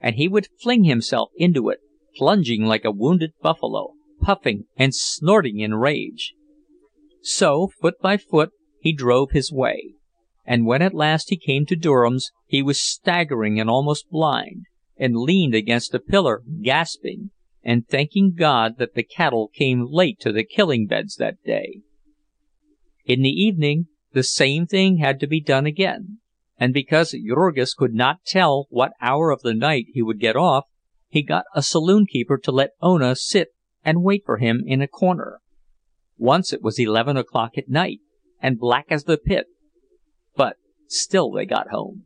and 0.00 0.14
he 0.14 0.28
would 0.28 0.46
fling 0.62 0.84
himself 0.84 1.30
into 1.36 1.68
it, 1.70 1.80
plunging 2.16 2.64
like 2.64 2.84
a 2.84 2.92
wounded 2.92 3.32
buffalo, 3.42 3.94
puffing 4.22 4.66
and 4.76 4.94
snorting 4.94 5.58
in 5.58 5.74
rage. 5.74 6.34
So, 7.20 7.68
foot 7.80 7.94
by 8.00 8.16
foot, 8.16 8.50
he 8.78 8.94
drove 8.94 9.32
his 9.32 9.50
way, 9.50 9.94
and 10.44 10.66
when 10.66 10.82
at 10.82 10.94
last 10.94 11.30
he 11.30 11.36
came 11.36 11.66
to 11.66 11.76
Durham's, 11.76 12.30
he 12.46 12.62
was 12.62 12.80
staggering 12.80 13.58
and 13.58 13.70
almost 13.70 14.10
blind, 14.10 14.66
and 14.96 15.16
leaned 15.16 15.54
against 15.54 15.94
a 15.94 15.98
pillar, 15.98 16.42
gasping, 16.62 17.30
and 17.62 17.88
thanking 17.88 18.34
God 18.36 18.78
that 18.78 18.94
the 18.94 19.02
cattle 19.02 19.48
came 19.48 19.86
late 19.88 20.20
to 20.20 20.32
the 20.32 20.44
killing 20.44 20.86
beds 20.86 21.16
that 21.16 21.42
day. 21.44 21.80
In 23.06 23.22
the 23.22 23.30
evening 23.30 23.86
the 24.12 24.22
same 24.22 24.66
thing 24.66 24.98
had 24.98 25.18
to 25.20 25.26
be 25.26 25.40
done 25.40 25.66
again, 25.66 26.18
and 26.58 26.72
because 26.72 27.14
Jurgis 27.14 27.74
could 27.74 27.94
not 27.94 28.24
tell 28.24 28.66
what 28.70 28.92
hour 29.00 29.30
of 29.30 29.42
the 29.42 29.54
night 29.54 29.86
he 29.92 30.02
would 30.02 30.20
get 30.20 30.36
off, 30.36 30.64
he 31.08 31.22
got 31.22 31.44
a 31.54 31.62
saloon 31.62 32.06
keeper 32.06 32.38
to 32.38 32.52
let 32.52 32.70
Ona 32.80 33.16
sit 33.16 33.48
and 33.84 34.02
wait 34.02 34.22
for 34.24 34.38
him 34.38 34.62
in 34.66 34.80
a 34.80 34.88
corner. 34.88 35.40
Once 36.16 36.52
it 36.52 36.62
was 36.62 36.78
eleven 36.78 37.16
o'clock 37.16 37.58
at 37.58 37.68
night, 37.68 37.98
and 38.40 38.58
black 38.58 38.86
as 38.88 39.04
the 39.04 39.18
pit, 39.18 39.46
still 40.88 41.30
they 41.30 41.46
got 41.46 41.68
home. 41.68 42.04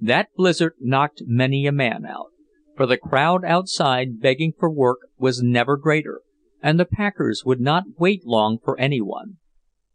That 0.00 0.28
blizzard 0.34 0.74
knocked 0.80 1.22
many 1.26 1.66
a 1.66 1.72
man 1.72 2.06
out, 2.06 2.30
for 2.76 2.86
the 2.86 2.96
crowd 2.96 3.44
outside 3.44 4.20
begging 4.20 4.54
for 4.58 4.70
work 4.70 5.00
was 5.18 5.42
never 5.42 5.76
greater, 5.76 6.22
and 6.62 6.80
the 6.80 6.86
packers 6.86 7.42
would 7.44 7.60
not 7.60 7.98
wait 7.98 8.24
long 8.24 8.58
for 8.64 8.80
any 8.80 9.00
one. 9.00 9.36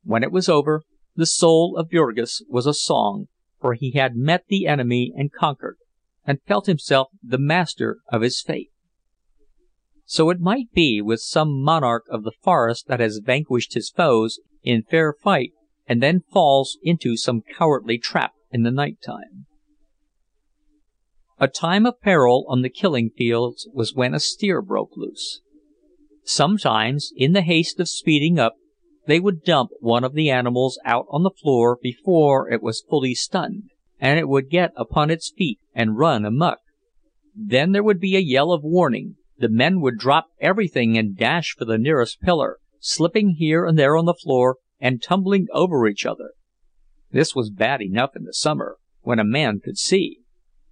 When 0.04 0.24
it 0.24 0.32
was 0.32 0.48
over, 0.48 0.84
the 1.16 1.26
soul 1.26 1.76
of 1.78 1.90
Jurgis 1.90 2.44
was 2.48 2.68
a 2.68 2.74
song, 2.74 3.28
for 3.60 3.74
he 3.74 3.92
had 3.92 4.16
met 4.16 4.44
the 4.48 4.68
enemy 4.68 5.12
and 5.16 5.32
conquered, 5.32 5.78
and 6.26 6.42
felt 6.44 6.68
himself 6.68 7.08
the 7.24 7.40
master 7.40 7.98
of 8.10 8.22
his 8.22 8.42
fate. 8.42 8.70
So 10.06 10.30
it 10.30 10.40
might 10.40 10.72
be 10.72 11.02
with 11.02 11.20
some 11.22 11.64
monarch 11.64 12.04
of 12.12 12.24
the 12.24 12.34
forest 12.44 12.88
that 12.88 13.00
has 13.00 13.22
vanquished 13.24 13.74
his 13.74 13.90
foes 13.90 14.40
in 14.62 14.84
fair 14.84 15.14
fight 15.14 15.54
and 15.88 16.02
then 16.02 16.24
falls 16.32 16.78
into 16.84 17.18
some 17.18 17.42
cowardly 17.42 17.98
trap 17.98 18.34
in 18.52 18.64
the 18.64 18.72
night 18.72 18.98
time. 19.06 19.46
A 21.40 21.48
time 21.48 21.86
of 21.86 22.00
peril 22.02 22.46
on 22.48 22.62
the 22.62 22.70
killing 22.70 23.10
fields 23.10 23.68
was 23.74 23.94
when 23.94 24.14
a 24.14 24.20
steer 24.20 24.62
broke 24.62 24.96
loose. 24.96 25.42
Sometimes, 26.24 27.12
in 27.16 27.34
the 27.34 27.42
haste 27.42 27.80
of 27.80 27.90
speeding 27.90 28.40
up, 28.40 28.56
they 29.06 29.20
would 29.20 29.44
dump 29.44 29.72
one 29.80 30.04
of 30.04 30.14
the 30.14 30.32
animals 30.32 30.80
out 30.86 31.06
on 31.10 31.24
the 31.24 31.30
floor 31.30 31.78
before 31.82 32.50
it 32.50 32.64
was 32.64 32.86
fully 32.90 33.14
stunned, 33.14 33.64
and 34.00 34.18
it 34.18 34.28
would 34.28 34.50
get 34.50 34.72
upon 34.76 35.12
its 35.12 35.32
feet 35.38 35.60
and 35.74 35.98
run 35.98 36.26
amuck. 36.26 36.60
Then 37.36 37.74
there 37.74 37.84
would 37.84 38.00
be 38.00 38.16
a 38.16 38.22
yell 38.22 38.52
of 38.52 38.64
warning, 38.64 39.18
the 39.38 39.50
men 39.50 39.82
would 39.82 39.98
drop 39.98 40.28
everything 40.40 40.98
and 40.98 41.18
dash 41.18 41.54
for 41.58 41.66
the 41.66 41.78
nearest 41.78 42.22
pillar, 42.22 42.58
slipping 42.80 43.32
here 43.32 43.66
and 43.66 43.78
there 43.78 43.98
on 43.98 44.06
the 44.06 44.14
floor 44.14 44.58
and 44.86 45.02
tumbling 45.02 45.48
over 45.52 45.88
each 45.88 46.06
other. 46.06 46.34
This 47.10 47.34
was 47.34 47.50
bad 47.50 47.82
enough 47.82 48.16
in 48.16 48.26
the 48.26 48.34
summer, 48.34 48.78
when 49.02 49.18
a 49.18 49.24
man 49.24 49.60
could 49.60 49.80
see. 49.80 50.20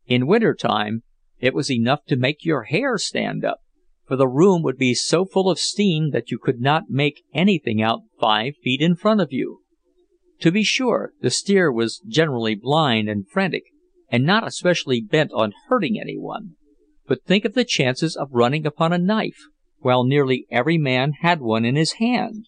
In 0.05 0.27
winter 0.27 0.53
time 0.53 1.01
it 1.39 1.55
was 1.55 1.71
enough 1.71 2.05
to 2.09 2.15
make 2.15 2.45
your 2.45 2.63
hair 2.65 2.99
stand 2.99 3.43
up 3.43 3.61
for 4.05 4.17
the 4.17 4.27
room 4.27 4.61
would 4.61 4.77
be 4.77 4.93
so 4.93 5.25
full 5.25 5.49
of 5.49 5.57
steam 5.57 6.11
that 6.11 6.29
you 6.29 6.37
could 6.37 6.59
not 6.59 6.89
make 6.89 7.23
anything 7.33 7.81
out 7.81 8.01
five 8.19 8.53
feet 8.63 8.81
in 8.81 8.95
front 8.95 9.21
of 9.21 9.31
you. 9.31 9.61
To 10.41 10.51
be 10.51 10.63
sure, 10.63 11.13
the 11.21 11.29
steer 11.29 11.71
was 11.71 12.01
generally 12.07 12.53
blind 12.53 13.09
and 13.09 13.27
frantic, 13.27 13.63
and 14.09 14.25
not 14.25 14.45
especially 14.45 15.01
bent 15.01 15.31
on 15.33 15.53
hurting 15.67 15.99
anyone. 15.99 16.57
But 17.07 17.23
think 17.23 17.45
of 17.45 17.53
the 17.53 17.65
chances 17.65 18.15
of 18.15 18.29
running 18.31 18.65
upon 18.65 18.93
a 18.93 18.97
knife, 18.97 19.47
while 19.79 20.03
nearly 20.03 20.45
every 20.51 20.77
man 20.77 21.13
had 21.21 21.39
one 21.39 21.65
in 21.65 21.75
his 21.75 21.93
hand! 21.93 22.45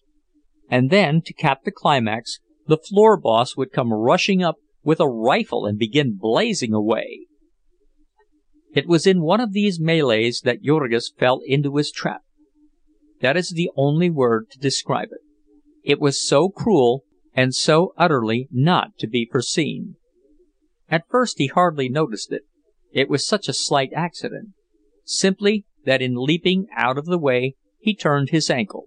And 0.68 0.90
then, 0.90 1.22
to 1.22 1.32
cap 1.32 1.64
the 1.64 1.70
climax, 1.70 2.40
the 2.66 2.76
floor 2.76 3.16
boss 3.16 3.56
would 3.56 3.72
come 3.72 3.92
rushing 3.92 4.42
up 4.42 4.56
with 4.82 5.00
a 5.00 5.08
rifle 5.08 5.66
and 5.66 5.78
begin 5.78 6.16
blazing 6.20 6.72
away. 6.72 7.26
It 8.74 8.86
was 8.86 9.06
in 9.06 9.22
one 9.22 9.40
of 9.40 9.52
these 9.52 9.80
melees 9.80 10.42
that 10.42 10.62
Jurgis 10.62 11.12
fell 11.18 11.40
into 11.44 11.76
his 11.76 11.90
trap. 11.90 12.22
That 13.20 13.36
is 13.36 13.50
the 13.50 13.70
only 13.76 14.10
word 14.10 14.50
to 14.50 14.58
describe 14.58 15.08
it. 15.12 15.20
It 15.82 16.00
was 16.00 16.26
so 16.26 16.48
cruel 16.48 17.04
and 17.34 17.54
so 17.54 17.92
utterly 17.96 18.48
not 18.50 18.98
to 18.98 19.06
be 19.06 19.28
foreseen. 19.30 19.96
At 20.88 21.08
first 21.08 21.38
he 21.38 21.46
hardly 21.46 21.88
noticed 21.88 22.32
it, 22.32 22.42
it 22.92 23.08
was 23.08 23.26
such 23.26 23.48
a 23.48 23.52
slight 23.52 23.92
accident. 23.94 24.50
Simply 25.04 25.64
that 25.84 26.02
in 26.02 26.14
leaping 26.16 26.66
out 26.76 26.98
of 26.98 27.06
the 27.06 27.18
way 27.18 27.54
he 27.78 27.94
turned 27.94 28.30
his 28.30 28.50
ankle. 28.50 28.86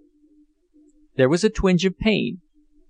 There 1.20 1.28
was 1.28 1.44
a 1.44 1.50
twinge 1.50 1.84
of 1.84 1.98
pain, 1.98 2.40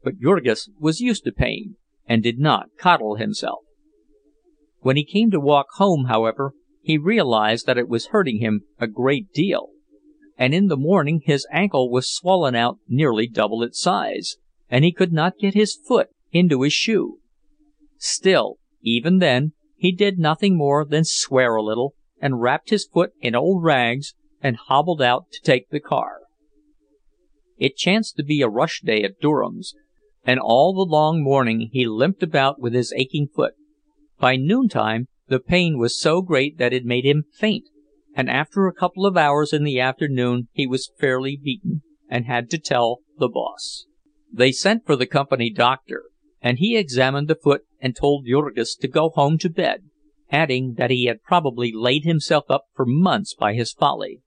but 0.05 0.21
Jurgis 0.21 0.71
was 0.79 1.01
used 1.01 1.25
to 1.25 1.33
pain, 1.33 1.75
and 2.07 2.23
did 2.23 2.39
not 2.39 2.69
coddle 2.79 3.17
himself. 3.17 3.65
When 4.83 4.97
he 4.97 5.05
came 5.05 5.33
to 5.33 5.41
walk 5.41 5.67
home, 5.79 6.05
however, 6.05 6.53
he 6.81 6.97
realized 6.97 7.67
that 7.67 7.77
it 7.77 7.89
was 7.89 8.15
hurting 8.15 8.39
him 8.39 8.67
a 8.79 8.87
great 8.87 9.33
deal, 9.33 9.71
and 10.39 10.55
in 10.55 10.69
the 10.69 10.77
morning 10.77 11.23
his 11.25 11.45
ankle 11.51 11.91
was 11.91 12.09
swollen 12.09 12.55
out 12.55 12.79
nearly 12.87 13.27
double 13.27 13.65
its 13.65 13.81
size, 13.81 14.37
and 14.69 14.85
he 14.85 14.93
could 14.93 15.13
not 15.13 15.41
get 15.41 15.55
his 15.55 15.75
foot 15.75 16.11
into 16.31 16.63
his 16.63 16.73
shoe. 16.73 17.19
Still, 17.99 18.59
even 18.81 19.19
then, 19.19 19.55
he 19.75 19.91
did 19.91 20.21
nothing 20.21 20.57
more 20.57 20.85
than 20.85 21.03
swear 21.03 21.57
a 21.57 21.65
little, 21.65 21.97
and 22.21 22.41
wrapped 22.41 22.71
his 22.71 22.87
foot 22.87 23.11
in 23.21 23.35
old 23.35 23.65
rags, 23.65 24.15
and 24.41 24.57
hobbled 24.57 25.03
out 25.03 25.33
to 25.33 25.43
take 25.43 25.71
the 25.71 25.81
car. 25.81 26.20
It 27.61 27.77
chanced 27.77 28.17
to 28.17 28.25
be 28.25 28.41
a 28.41 28.49
rush 28.49 28.81
day 28.81 29.03
at 29.03 29.21
Durham's, 29.21 29.75
and 30.25 30.41
all 30.41 30.73
the 30.73 30.91
long 30.91 31.23
morning 31.23 31.69
he 31.71 31.87
limped 31.87 32.23
about 32.23 32.59
with 32.59 32.73
his 32.73 32.93
aching 32.97 33.29
foot. 33.29 33.53
By 34.19 34.37
noontime 34.37 35.09
the 35.29 35.41
pain 35.41 35.79
was 35.79 36.01
so 36.01 36.23
great 36.23 36.57
that 36.57 36.73
it 36.73 36.87
made 36.87 37.05
him 37.05 37.25
faint, 37.31 37.69
and 38.17 38.31
after 38.31 38.67
a 38.67 38.75
couple 38.75 39.05
of 39.05 39.19
hours 39.19 39.53
in 39.53 39.65
the 39.65 39.79
afternoon 39.79 40.49
he 40.53 40.67
was 40.67 40.91
fairly 40.99 41.37
beaten, 41.37 41.83
and 42.09 42.25
had 42.25 42.49
to 42.51 42.59
tell 42.59 43.01
the 43.19 43.29
boss. 43.29 43.85
They 44.33 44.53
sent 44.53 44.87
for 44.87 44.97
the 44.97 45.07
company 45.07 45.51
doctor, 45.51 46.05
and 46.41 46.59
he 46.59 46.79
examined 46.79 47.29
the 47.29 47.35
foot 47.35 47.65
and 47.79 47.95
told 47.95 48.27
Jurgis 48.27 48.75
to 48.77 48.89
go 48.89 49.11
home 49.11 49.37
to 49.37 49.51
bed, 49.51 49.83
adding 50.31 50.75
that 50.79 50.91
he 50.91 51.05
had 51.05 51.23
probably 51.23 51.73
laid 51.75 52.05
himself 52.05 52.45
up 52.49 52.65
for 52.75 52.87
months 52.87 53.35
by 53.35 53.53
his 53.53 53.73
folly. 53.73 54.23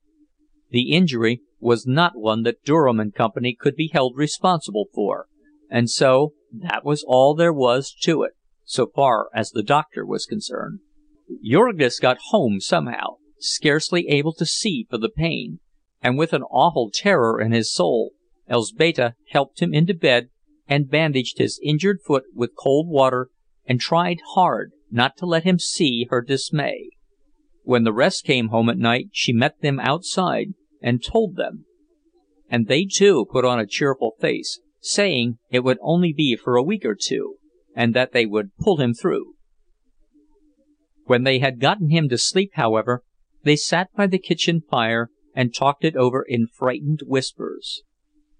The 0.69 0.91
injury 0.91 1.41
was 1.63 1.87
not 1.87 2.17
one 2.17 2.43
that 2.43 2.63
Durham 2.63 2.99
and 2.99 3.15
Company 3.15 3.55
could 3.57 3.75
be 3.75 3.89
held 3.91 4.17
responsible 4.17 4.89
for, 4.93 5.27
and 5.69 5.89
so 5.89 6.33
that 6.51 6.83
was 6.83 7.03
all 7.07 7.33
there 7.33 7.53
was 7.53 7.95
to 8.01 8.23
it, 8.23 8.33
so 8.65 8.87
far 8.93 9.29
as 9.33 9.49
the 9.49 9.63
doctor 9.63 10.05
was 10.05 10.25
concerned. 10.25 10.79
Jurgis 11.43 11.99
got 11.99 12.17
home 12.29 12.59
somehow, 12.59 13.15
scarcely 13.39 14.07
able 14.09 14.33
to 14.33 14.45
see 14.45 14.85
for 14.89 14.97
the 14.97 15.09
pain, 15.09 15.59
and 16.01 16.17
with 16.17 16.33
an 16.33 16.43
awful 16.43 16.91
terror 16.93 17.39
in 17.39 17.53
his 17.53 17.73
soul. 17.73 18.11
Elzbieta 18.49 19.15
helped 19.31 19.61
him 19.61 19.73
into 19.73 19.93
bed 19.93 20.29
and 20.67 20.89
bandaged 20.89 21.37
his 21.37 21.59
injured 21.63 21.99
foot 22.05 22.25
with 22.35 22.57
cold 22.57 22.89
water 22.89 23.29
and 23.65 23.79
tried 23.79 24.19
hard 24.33 24.73
not 24.91 25.15
to 25.17 25.25
let 25.25 25.45
him 25.45 25.57
see 25.57 26.07
her 26.09 26.21
dismay. 26.21 26.89
When 27.63 27.85
the 27.85 27.93
rest 27.93 28.25
came 28.25 28.49
home 28.49 28.67
at 28.67 28.77
night 28.77 29.07
she 29.13 29.31
met 29.31 29.61
them 29.61 29.79
outside 29.79 30.53
and 30.83 31.03
told 31.03 31.35
them. 31.35 31.65
And 32.49 32.67
they 32.67 32.85
too 32.85 33.25
put 33.31 33.45
on 33.45 33.59
a 33.59 33.65
cheerful 33.65 34.13
face, 34.19 34.59
saying 34.81 35.39
it 35.49 35.63
would 35.63 35.79
only 35.81 36.13
be 36.13 36.35
for 36.35 36.55
a 36.55 36.63
week 36.63 36.85
or 36.85 36.95
two, 36.95 37.37
and 37.75 37.95
that 37.95 38.11
they 38.11 38.27
would 38.27 38.55
pull 38.59 38.77
him 38.77 38.93
through. 38.93 39.33
When 41.05 41.23
they 41.23 41.39
had 41.39 41.59
gotten 41.59 41.89
him 41.89 42.09
to 42.09 42.17
sleep, 42.17 42.51
however, 42.53 43.03
they 43.43 43.55
sat 43.55 43.89
by 43.95 44.07
the 44.07 44.19
kitchen 44.19 44.61
fire 44.69 45.09
and 45.33 45.53
talked 45.53 45.83
it 45.83 45.95
over 45.95 46.23
in 46.27 46.47
frightened 46.47 47.01
whispers. 47.05 47.81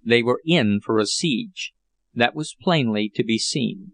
They 0.06 0.21
were 0.21 0.41
in 0.45 0.79
for 0.82 0.99
a 0.99 1.08
siege, 1.08 1.73
that 2.13 2.36
was 2.36 2.56
plainly 2.62 3.12
to 3.15 3.23
be 3.23 3.39
seen. 3.39 3.93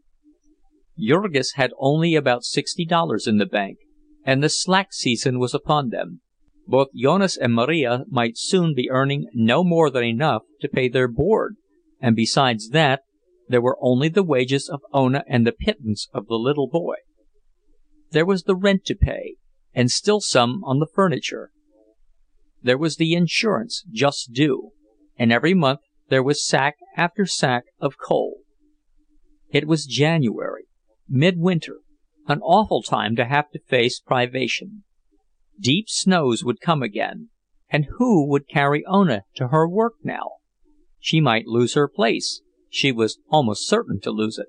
Jurgis 1.00 1.54
had 1.56 1.72
only 1.80 2.16
about 2.16 2.44
sixty 2.44 2.84
dollars 2.84 3.26
in 3.26 3.38
the 3.38 3.46
bank, 3.46 3.78
and 4.26 4.44
the 4.44 4.50
slack 4.50 4.92
season 4.92 5.40
was 5.40 5.54
upon 5.54 5.90
them. 5.90 6.22
Both 6.70 6.90
Jonas 6.94 7.36
and 7.36 7.56
Marija 7.56 8.06
might 8.12 8.38
soon 8.38 8.76
be 8.76 8.92
earning 8.92 9.26
no 9.34 9.64
more 9.64 9.90
than 9.90 10.04
enough 10.04 10.44
to 10.62 10.70
pay 10.70 10.88
their 10.88 11.08
board, 11.08 11.56
and 12.00 12.16
besides 12.16 12.70
that, 12.70 13.02
there 13.48 13.60
were 13.60 13.80
only 13.82 14.08
the 14.08 14.22
wages 14.22 14.70
of 14.70 14.82
Ona 14.94 15.24
and 15.28 15.48
the 15.48 15.52
pittance 15.52 16.08
of 16.14 16.28
the 16.28 16.36
little 16.36 16.68
boy. 16.68 16.98
There 18.12 18.26
was 18.26 18.44
the 18.44 18.56
rent 18.56 18.86
to 18.86 18.96
pay, 18.96 19.38
and 19.74 19.90
still 19.90 20.22
some 20.22 20.64
on 20.64 20.78
the 20.78 20.86
furniture. 20.86 21.50
There 22.62 22.78
was 22.78 22.98
the 22.98 23.16
insurance 23.16 23.84
just 23.92 24.32
due, 24.32 24.74
and 25.18 25.34
every 25.34 25.56
month 25.56 25.80
there 26.10 26.22
was 26.22 26.46
sack 26.46 26.76
after 26.96 27.26
sack 27.26 27.64
of 27.80 27.98
coal. 27.98 28.42
It 29.50 29.66
was 29.66 29.88
January, 29.88 30.66
midwinter, 31.08 31.80
an 32.28 32.42
awful 32.42 32.84
time 32.84 33.16
to 33.16 33.26
have 33.26 33.50
to 33.54 33.60
face 33.60 34.00
privation. 34.00 34.84
Deep 35.60 35.89
snows 35.89 36.43
would 36.43 36.62
come 36.62 36.82
again, 36.82 37.30
and 37.69 37.88
who 37.98 38.26
would 38.28 38.48
carry 38.48 38.86
Ona 38.86 39.24
to 39.36 39.50
her 39.50 39.67
work 39.67 39.95
now? 40.04 40.38
She 41.00 41.19
might 41.19 41.48
lose 41.48 41.74
her 41.74 41.88
place, 41.88 42.41
she 42.69 42.91
was 42.91 43.19
almost 43.30 43.67
certain 43.67 44.00
to 44.02 44.12
lose 44.12 44.38
it. 44.38 44.48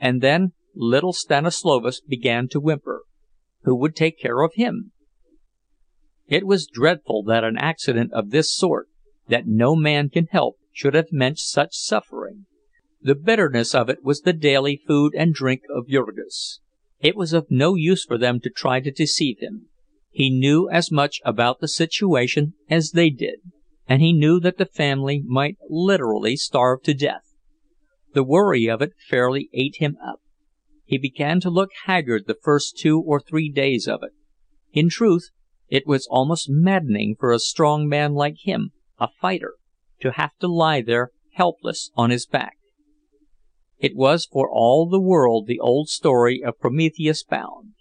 And 0.00 0.20
then 0.20 0.52
little 0.74 1.12
Stanislovas 1.12 2.02
began 2.06 2.48
to 2.48 2.60
whimper. 2.60 3.04
Who 3.62 3.74
would 3.76 3.96
take 3.96 4.18
care 4.18 4.42
of 4.42 4.52
him? 4.54 4.92
It 6.26 6.46
was 6.46 6.66
dreadful 6.66 7.22
that 7.24 7.44
an 7.44 7.56
accident 7.56 8.12
of 8.12 8.30
this 8.30 8.54
sort, 8.54 8.88
that 9.28 9.46
no 9.46 9.76
man 9.76 10.10
can 10.10 10.26
help, 10.26 10.56
should 10.72 10.94
have 10.94 11.12
meant 11.12 11.38
such 11.38 11.74
suffering. 11.74 12.46
The 13.00 13.14
bitterness 13.14 13.74
of 13.74 13.88
it 13.88 14.02
was 14.02 14.22
the 14.22 14.32
daily 14.32 14.82
food 14.86 15.14
and 15.14 15.32
drink 15.32 15.62
of 15.74 15.86
Jurgis. 15.86 16.60
It 17.00 17.16
was 17.16 17.32
of 17.32 17.46
no 17.50 17.74
use 17.74 18.04
for 18.04 18.18
them 18.18 18.40
to 18.40 18.50
try 18.50 18.80
to 18.80 18.90
deceive 18.90 19.38
him. 19.40 19.68
He 20.14 20.30
knew 20.30 20.70
as 20.70 20.92
much 20.92 21.20
about 21.24 21.58
the 21.58 21.66
situation 21.66 22.54
as 22.70 22.92
they 22.92 23.10
did, 23.10 23.40
and 23.88 24.00
he 24.00 24.12
knew 24.12 24.38
that 24.38 24.58
the 24.58 24.64
family 24.64 25.20
might 25.26 25.56
literally 25.68 26.36
starve 26.36 26.84
to 26.84 26.94
death. 26.94 27.34
The 28.12 28.22
worry 28.22 28.66
of 28.70 28.80
it 28.80 28.92
fairly 29.10 29.50
ate 29.52 29.78
him 29.78 29.96
up. 30.00 30.20
He 30.84 30.98
began 30.98 31.40
to 31.40 31.50
look 31.50 31.70
haggard 31.86 32.28
the 32.28 32.38
first 32.40 32.78
two 32.78 33.00
or 33.00 33.18
three 33.18 33.50
days 33.50 33.88
of 33.88 34.04
it. 34.04 34.12
In 34.72 34.88
truth, 34.88 35.30
it 35.68 35.84
was 35.84 36.06
almost 36.08 36.48
maddening 36.48 37.16
for 37.18 37.32
a 37.32 37.40
strong 37.40 37.88
man 37.88 38.14
like 38.14 38.36
him, 38.44 38.70
a 39.00 39.08
fighter, 39.20 39.54
to 40.00 40.12
have 40.12 40.36
to 40.38 40.46
lie 40.46 40.80
there 40.80 41.10
helpless 41.32 41.90
on 41.96 42.10
his 42.10 42.24
back. 42.24 42.56
It 43.78 43.96
was 43.96 44.28
for 44.30 44.48
all 44.48 44.88
the 44.88 45.00
world 45.00 45.48
the 45.48 45.58
old 45.58 45.88
story 45.88 46.40
of 46.40 46.60
Prometheus 46.60 47.24
Bound. 47.24 47.73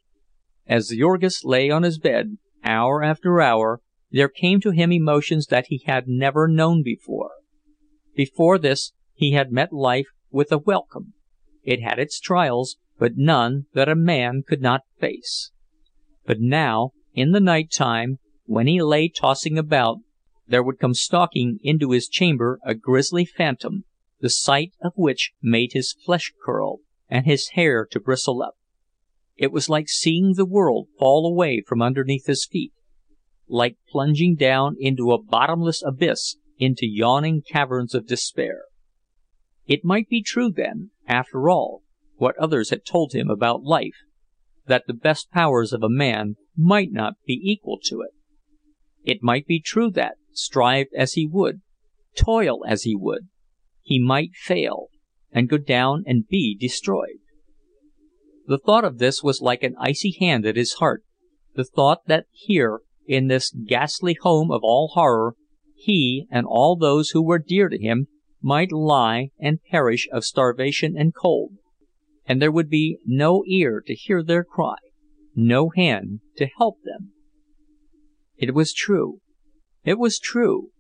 As 0.66 0.96
Jurgis 0.98 1.44
lay 1.44 1.70
on 1.70 1.84
his 1.84 2.00
bed, 2.00 2.38
hour 2.64 3.04
after 3.04 3.42
hour, 3.42 3.82
there 4.12 4.30
came 4.30 4.62
to 4.62 4.72
him 4.72 4.94
emotions 4.94 5.48
that 5.48 5.66
he 5.68 5.84
had 5.86 6.08
never 6.08 6.48
known 6.48 6.84
before. 6.84 7.32
Before 8.16 8.58
this 8.58 8.94
he 9.14 9.32
had 9.32 9.52
met 9.52 9.74
life 9.74 10.08
with 10.32 10.54
a 10.54 10.58
welcome; 10.58 11.16
it 11.64 11.82
had 11.82 12.00
its 12.00 12.18
trials, 12.18 12.78
but 12.98 13.18
none 13.18 13.66
that 13.74 13.90
a 13.90 13.96
man 13.96 14.42
could 14.48 14.62
not 14.62 14.84
face. 14.98 15.52
But 16.26 16.40
now, 16.40 16.92
in 17.14 17.34
the 17.34 17.42
night 17.42 17.70
time, 17.70 18.20
when 18.46 18.68
he 18.68 18.82
lay 18.82 19.10
tossing 19.10 19.58
about, 19.58 19.98
there 20.48 20.64
would 20.64 20.80
come 20.80 20.94
stalking 20.94 21.60
into 21.62 21.92
his 21.92 22.08
chamber 22.08 22.60
a 22.64 22.74
grisly 22.74 23.26
phantom, 23.26 23.84
the 24.22 24.30
sight 24.30 24.72
of 24.82 24.94
which 24.96 25.34
made 25.42 25.74
his 25.74 25.92
flesh 25.92 26.32
curl, 26.46 26.80
and 27.10 27.26
his 27.26 27.50
hair 27.50 27.86
to 27.92 28.00
bristle 28.00 28.42
up. 28.42 28.56
It 29.36 29.52
was 29.52 29.70
like 29.70 29.90
seeing 29.90 30.34
the 30.34 30.46
world 30.46 30.88
fall 31.00 31.26
away 31.26 31.64
from 31.66 31.82
underneath 31.82 32.28
his 32.28 32.46
feet 32.46 32.74
like 33.54 33.78
plunging 33.90 34.36
down 34.36 34.76
into 34.80 35.12
a 35.12 35.22
bottomless 35.22 35.84
abyss, 35.86 36.38
into 36.58 36.88
yawning 36.88 37.42
caverns 37.48 37.94
of 37.94 38.08
despair. 38.08 38.64
It 39.68 39.86
might 39.86 40.10
be 40.10 40.24
true 40.24 40.52
then, 40.52 40.92
after 41.08 41.50
all, 41.50 41.84
what 42.16 42.38
others 42.38 42.70
had 42.70 42.86
told 42.86 43.14
him 43.14 43.30
about 43.30 43.64
life, 43.64 43.96
that 44.66 44.86
the 44.88 44.94
best 44.94 45.30
powers 45.32 45.74
of 45.74 45.84
a 45.84 45.90
man 45.90 46.36
might 46.58 46.92
not 46.92 47.16
be 47.26 47.40
equal 47.44 47.80
to 47.86 48.02
it. 48.02 48.12
It 49.04 49.22
might 49.22 49.46
be 49.46 49.60
true 49.60 49.92
that, 49.92 50.16
strive 50.32 50.88
as 50.96 51.14
he 51.14 51.28
would, 51.28 51.62
toil 52.18 52.66
as 52.66 52.84
he 52.84 52.96
would, 52.96 53.28
he 53.82 54.00
might 54.00 54.32
fail, 54.34 54.88
and 55.32 55.50
go 55.50 55.58
down 55.58 56.04
and 56.08 56.28
be 56.28 56.58
destroyed. 56.60 57.20
The 58.46 58.58
thought 58.58 58.84
of 58.84 58.98
this 58.98 59.24
was 59.24 59.42
like 59.42 59.64
an 59.64 59.76
icy 59.80 60.16
hand 60.20 60.46
at 60.46 60.58
his 60.58 60.74
heart, 60.74 61.04
the 61.56 61.64
thought 61.64 62.08
that 62.08 62.26
here 62.32 62.82
in 63.08 63.28
this 63.28 63.52
ghastly 63.52 64.18
home 64.22 64.52
of 64.52 64.62
all 64.64 64.90
horror, 64.94 65.36
he 65.76 66.28
and 66.30 66.46
all 66.46 66.76
those 66.76 67.12
who 67.12 67.22
were 67.22 67.40
dear 67.40 67.70
to 67.70 67.78
him 67.78 68.08
might 68.42 68.72
lie 68.72 69.30
and 69.40 69.64
perish 69.64 70.08
of 70.12 70.26
starvation 70.26 70.98
and 70.98 71.16
cold, 71.16 71.54
and 72.26 72.42
there 72.42 72.52
would 72.52 72.70
be 72.70 72.98
no 73.06 73.44
ear 73.48 73.82
to 73.86 73.94
hear 73.94 74.22
their 74.22 74.44
cry, 74.44 74.78
no 75.36 75.70
hand 75.70 76.20
to 76.38 76.48
help 76.58 76.78
them. 76.84 77.14
It 78.36 78.54
was 78.54 78.74
true, 78.74 79.22
it 79.86 79.98
was 79.98 80.20
true, 80.20 80.72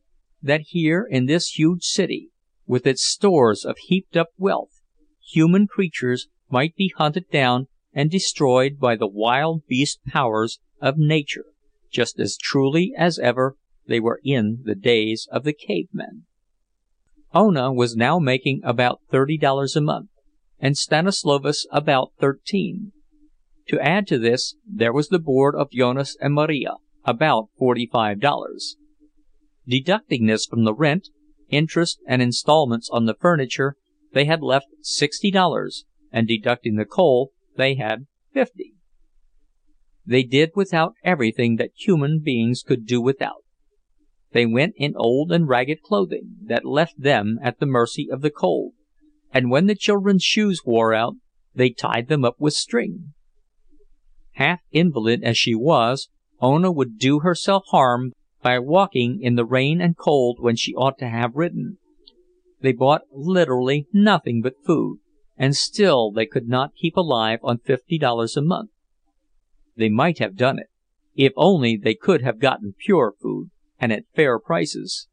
that 0.41 0.61
here 0.67 1.07
in 1.09 1.25
this 1.25 1.57
huge 1.57 1.83
city, 1.83 2.29
with 2.65 2.85
its 2.85 3.05
stores 3.05 3.63
of 3.63 3.77
heaped 3.77 4.17
up 4.17 4.29
wealth, 4.37 4.81
human 5.21 5.67
creatures 5.67 6.27
might 6.53 6.75
be 6.75 6.93
hunted 6.95 7.25
down 7.31 7.65
and 7.93 8.11
destroyed 8.11 8.77
by 8.79 8.95
the 8.95 9.07
wild 9.07 9.63
beast 9.67 9.99
powers 10.05 10.59
of 10.79 10.97
nature 10.97 11.45
just 11.93 12.19
as 12.19 12.37
truly 12.37 12.93
as 12.97 13.19
ever 13.19 13.55
they 13.87 13.99
were 13.99 14.19
in 14.23 14.59
the 14.65 14.75
days 14.75 15.27
of 15.31 15.43
the 15.43 15.53
cave 15.53 15.87
men. 15.93 16.25
Ona 17.33 17.71
was 17.71 17.95
now 17.95 18.19
making 18.19 18.61
about 18.63 19.01
thirty 19.09 19.37
dollars 19.37 19.75
a 19.75 19.81
month, 19.81 20.09
and 20.59 20.75
Stanislovas 20.75 21.65
about 21.71 22.13
thirteen. 22.19 22.91
To 23.69 23.79
add 23.79 24.07
to 24.07 24.19
this, 24.19 24.55
there 24.67 24.93
was 24.93 25.09
the 25.09 25.19
board 25.19 25.55
of 25.55 25.71
Jonas 25.71 26.17
and 26.19 26.33
Marija, 26.33 26.75
about 27.05 27.49
forty-five 27.57 28.19
dollars. 28.19 28.77
Deducting 29.67 30.25
this 30.27 30.45
from 30.45 30.63
the 30.63 30.73
rent, 30.73 31.09
interest, 31.49 31.99
and 32.07 32.21
installments 32.21 32.89
on 32.91 33.05
the 33.05 33.15
furniture, 33.15 33.75
they 34.13 34.25
had 34.25 34.41
left 34.41 34.67
sixty 34.81 35.31
dollars, 35.31 35.85
and 36.13 36.27
deducting 36.27 36.75
the 36.75 36.85
coal, 36.85 37.31
they 37.57 37.75
had 37.75 38.05
fifty. 38.31 38.75
They 40.05 40.23
did 40.23 40.51
without 40.55 40.93
everything 41.03 41.55
that 41.57 41.71
human 41.75 42.21
beings 42.23 42.61
could 42.61 42.85
do 42.85 43.01
without. 43.01 43.43
They 44.31 44.45
went 44.45 44.75
in 44.77 44.93
old 44.95 45.31
and 45.31 45.47
ragged 45.47 45.81
clothing, 45.81 46.37
that 46.45 46.65
left 46.65 47.01
them 47.01 47.39
at 47.41 47.59
the 47.59 47.65
mercy 47.65 48.07
of 48.11 48.21
the 48.21 48.31
cold, 48.31 48.73
and 49.33 49.49
when 49.49 49.67
the 49.67 49.75
children's 49.75 50.23
shoes 50.23 50.61
wore 50.65 50.93
out, 50.93 51.15
they 51.55 51.69
tied 51.69 52.07
them 52.07 52.23
up 52.23 52.35
with 52.39 52.53
string. 52.53 53.13
Half 54.33 54.61
invalid 54.71 55.23
as 55.23 55.37
she 55.37 55.55
was, 55.55 56.09
Ona 56.41 56.71
would 56.71 56.97
do 56.97 57.19
herself 57.19 57.63
harm 57.67 58.13
by 58.41 58.59
walking 58.59 59.21
in 59.21 59.35
the 59.35 59.45
rain 59.45 59.79
and 59.79 59.95
cold 59.95 60.37
when 60.39 60.55
she 60.55 60.73
ought 60.73 60.97
to 60.97 61.09
have 61.09 61.35
ridden. 61.35 61.77
They 62.59 62.73
bought 62.73 63.03
literally 63.11 63.87
nothing 63.93 64.41
but 64.41 64.65
food, 64.65 64.97
and 65.35 65.55
still 65.55 66.11
they 66.11 66.25
could 66.25 66.47
not 66.47 66.75
keep 66.75 66.95
alive 66.95 67.39
on 67.43 67.57
fifty 67.57 67.97
dollars 67.97 68.37
a 68.37 68.41
month. 68.41 68.71
They 69.75 69.89
might 69.89 70.19
have 70.19 70.35
done 70.35 70.59
it, 70.59 70.67
if 71.15 71.33
only 71.35 71.77
they 71.77 71.95
could 71.95 72.21
have 72.21 72.39
gotten 72.39 72.75
pure 72.77 73.13
food, 73.21 73.49
and 73.79 73.91
at 73.91 74.05
fair 74.13 74.39
prices; 74.39 75.07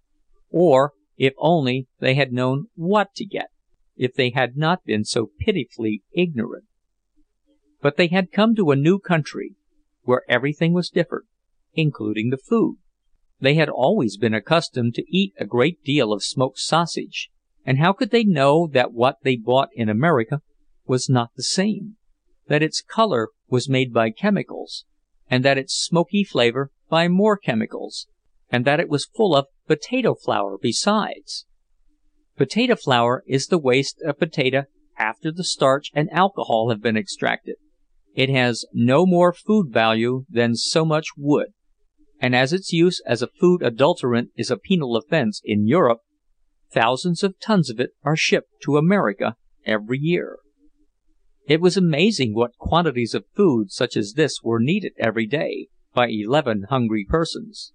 or 0.51 0.93
if 1.17 1.35
only 1.39 1.87
they 1.99 2.15
had 2.15 2.33
known 2.33 2.67
what 2.75 3.15
to 3.15 3.25
get, 3.25 3.49
if 3.97 4.15
they 4.15 4.31
had 4.31 4.57
not 4.57 4.85
been 4.85 5.05
so 5.05 5.31
pitifully 5.39 6.03
ignorant. 6.13 6.65
But 7.81 7.97
they 7.97 8.09
had 8.09 8.33
come 8.33 8.55
to 8.57 8.71
a 8.71 8.77
new 8.77 8.99
country, 8.99 9.55
where 10.03 10.23
everything 10.29 10.73
was 10.73 10.91
different, 10.91 11.27
including 11.73 12.31
the 12.31 12.39
food. 12.39 12.77
They 13.41 13.55
had 13.55 13.71
always 13.71 14.19
been 14.19 14.35
accustomed 14.35 14.95
to 14.95 15.05
eat 15.09 15.33
a 15.39 15.47
great 15.47 15.83
deal 15.83 16.13
of 16.13 16.23
smoked 16.23 16.59
sausage, 16.59 17.31
and 17.65 17.79
how 17.79 17.93
could 17.93 18.11
they 18.11 18.25
know 18.25 18.69
that 18.73 18.93
what 18.93 19.17
they 19.23 19.37
bought 19.37 19.69
in 19.75 19.89
America 19.89 20.41
was 20.87 21.09
not 21.09 21.31
the 21.37 21.43
same? 21.43 21.97
that 22.51 22.65
its 22.65 22.83
color 22.83 23.29
was 23.49 23.69
made 23.69 23.95
by 23.95 24.11
chemicals, 24.11 24.85
and 25.31 25.45
that 25.45 25.57
its 25.57 25.73
smoky 25.73 26.25
flavor 26.25 26.73
by 26.91 27.07
more 27.07 27.39
chemicals, 27.39 28.09
and 28.51 28.65
that 28.65 28.81
it 28.81 28.89
was 28.89 29.09
full 29.17 29.37
of 29.37 29.47
potato 29.69 30.17
flour 30.17 30.59
besides. 30.61 31.47
Potato 32.37 32.75
flour 32.75 33.23
is 33.29 33.47
the 33.47 33.59
waste 33.59 34.03
of 34.05 34.19
potato 34.19 34.65
after 34.99 35.31
the 35.31 35.45
starch 35.45 35.91
and 35.95 36.11
alcohol 36.11 36.71
have 36.71 36.83
been 36.83 36.97
extracted. 36.97 37.55
It 38.17 38.31
has 38.31 38.67
no 38.75 39.07
more 39.07 39.33
food 39.33 39.73
value 39.73 40.25
than 40.29 40.57
so 40.57 40.85
much 40.85 41.07
wood, 41.17 41.53
and 42.21 42.35
as 42.35 42.53
its 42.53 42.73
use 42.73 43.01
as 43.07 43.23
a 43.23 43.31
food 43.41 43.63
adulterant 43.63 44.31
is 44.37 44.51
a 44.51 44.59
penal 44.59 44.97
offense 44.97 45.41
in 45.45 45.69
Europe, 45.69 46.01
thousands 46.73 47.23
of 47.23 47.39
tons 47.41 47.71
of 47.71 47.81
it 47.81 47.91
are 48.05 48.17
shipped 48.17 48.51
to 48.63 48.77
America 48.77 49.37
every 49.67 49.99
year. 49.99 50.39
It 51.47 51.61
was 51.61 51.77
amazing 51.77 52.35
what 52.35 52.57
quantities 52.59 53.15
of 53.15 53.25
food 53.35 53.71
such 53.71 53.97
as 53.97 54.13
this 54.13 54.41
were 54.43 54.61
needed 54.61 54.93
every 54.99 55.27
day, 55.27 55.69
by 55.95 56.09
eleven 56.09 56.67
hungry 56.69 57.05
persons. 57.09 57.73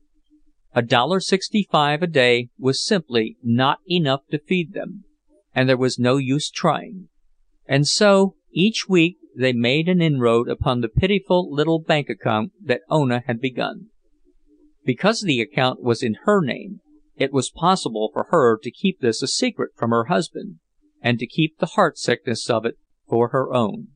A 0.73 0.81
dollar 0.81 1.19
sixty-five 1.19 2.01
a 2.01 2.07
day 2.07 2.49
was 2.57 2.85
simply 2.85 3.37
not 3.43 3.79
enough 3.89 4.21
to 4.31 4.39
feed 4.39 4.73
them, 4.73 5.03
and 5.53 5.67
there 5.67 5.77
was 5.77 5.99
no 5.99 6.17
use 6.17 6.49
trying. 6.49 7.09
And 7.67 7.87
so, 7.87 8.35
each 8.51 8.87
week 8.87 9.17
they 9.37 9.53
made 9.53 9.89
an 9.89 10.01
inroad 10.01 10.47
upon 10.47 10.81
the 10.81 10.89
pitiful 10.89 11.51
little 11.53 11.79
bank 11.79 12.09
account 12.09 12.51
that 12.63 12.81
Ona 12.89 13.23
had 13.27 13.41
begun. 13.41 13.87
Because 14.85 15.21
the 15.21 15.41
account 15.41 15.81
was 15.81 16.03
in 16.03 16.15
her 16.23 16.41
name, 16.41 16.79
it 17.17 17.31
was 17.31 17.49
possible 17.49 18.09
for 18.11 18.27
her 18.31 18.57
to 18.61 18.71
keep 18.71 18.99
this 18.99 19.21
a 19.21 19.27
secret 19.27 19.71
from 19.75 19.91
her 19.91 20.05
husband, 20.05 20.59
and 21.01 21.19
to 21.19 21.27
keep 21.27 21.57
the 21.57 21.73
heartsickness 21.77 22.49
of 22.49 22.65
it 22.65 22.77
for 23.07 23.29
her 23.29 23.53
own. 23.53 23.89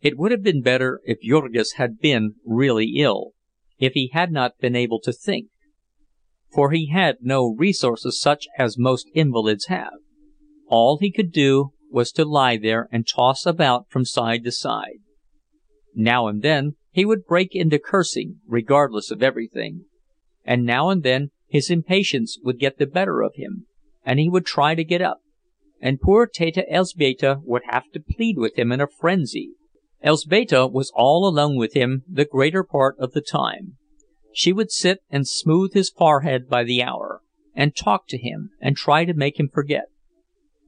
It 0.00 0.16
would 0.16 0.30
have 0.30 0.42
been 0.42 0.62
better 0.62 1.00
if 1.04 1.18
Jurgis 1.20 1.74
had 1.76 1.98
been 1.98 2.36
really 2.44 2.94
ill, 2.96 3.32
if 3.78 3.92
he 3.94 4.10
had 4.12 4.30
not 4.30 4.58
been 4.60 4.76
able 4.76 5.00
to 5.00 5.12
think. 5.12 5.48
For 6.54 6.70
he 6.70 6.88
had 6.88 7.16
no 7.20 7.54
resources 7.58 8.20
such 8.20 8.46
as 8.58 8.78
most 8.78 9.08
invalids 9.14 9.66
have. 9.66 9.94
All 10.68 10.98
he 10.98 11.10
could 11.10 11.32
do 11.32 11.72
was 11.90 12.12
to 12.12 12.24
lie 12.24 12.56
there 12.56 12.88
and 12.90 13.06
toss 13.06 13.46
about 13.46 13.90
from 13.90 14.04
side 14.04 14.44
to 14.44 14.52
side. 14.52 15.00
Now 15.94 16.28
and 16.28 16.42
then 16.42 16.76
he 16.90 17.04
would 17.04 17.26
break 17.26 17.54
into 17.54 17.78
cursing, 17.78 18.40
regardless 18.46 19.10
of 19.10 19.22
everything. 19.22 19.84
And 20.44 20.64
now 20.64 20.90
and 20.90 21.02
then 21.02 21.30
his 21.56 21.70
impatience 21.70 22.38
would 22.44 22.58
get 22.58 22.76
the 22.76 22.86
better 22.86 23.22
of 23.22 23.32
him, 23.36 23.64
and 24.04 24.18
he 24.18 24.28
would 24.28 24.44
try 24.44 24.74
to 24.74 24.84
get 24.84 25.00
up, 25.00 25.22
and 25.80 26.02
poor 26.02 26.26
Teta 26.26 26.66
Elzbieta 26.70 27.40
would 27.44 27.62
have 27.70 27.90
to 27.94 27.98
plead 28.14 28.36
with 28.36 28.58
him 28.58 28.72
in 28.72 28.80
a 28.82 28.86
frenzy. 28.86 29.52
Elzbieta 30.04 30.70
was 30.70 30.92
all 30.94 31.26
alone 31.26 31.56
with 31.56 31.72
him 31.72 32.02
the 32.06 32.26
greater 32.26 32.62
part 32.62 32.94
of 32.98 33.12
the 33.12 33.22
time. 33.22 33.78
She 34.34 34.52
would 34.52 34.70
sit 34.70 35.00
and 35.08 35.26
smooth 35.26 35.72
his 35.72 35.88
forehead 35.88 36.46
by 36.46 36.62
the 36.62 36.82
hour, 36.82 37.22
and 37.54 37.74
talk 37.74 38.06
to 38.08 38.18
him, 38.18 38.50
and 38.60 38.76
try 38.76 39.06
to 39.06 39.14
make 39.14 39.40
him 39.40 39.48
forget. 39.48 39.86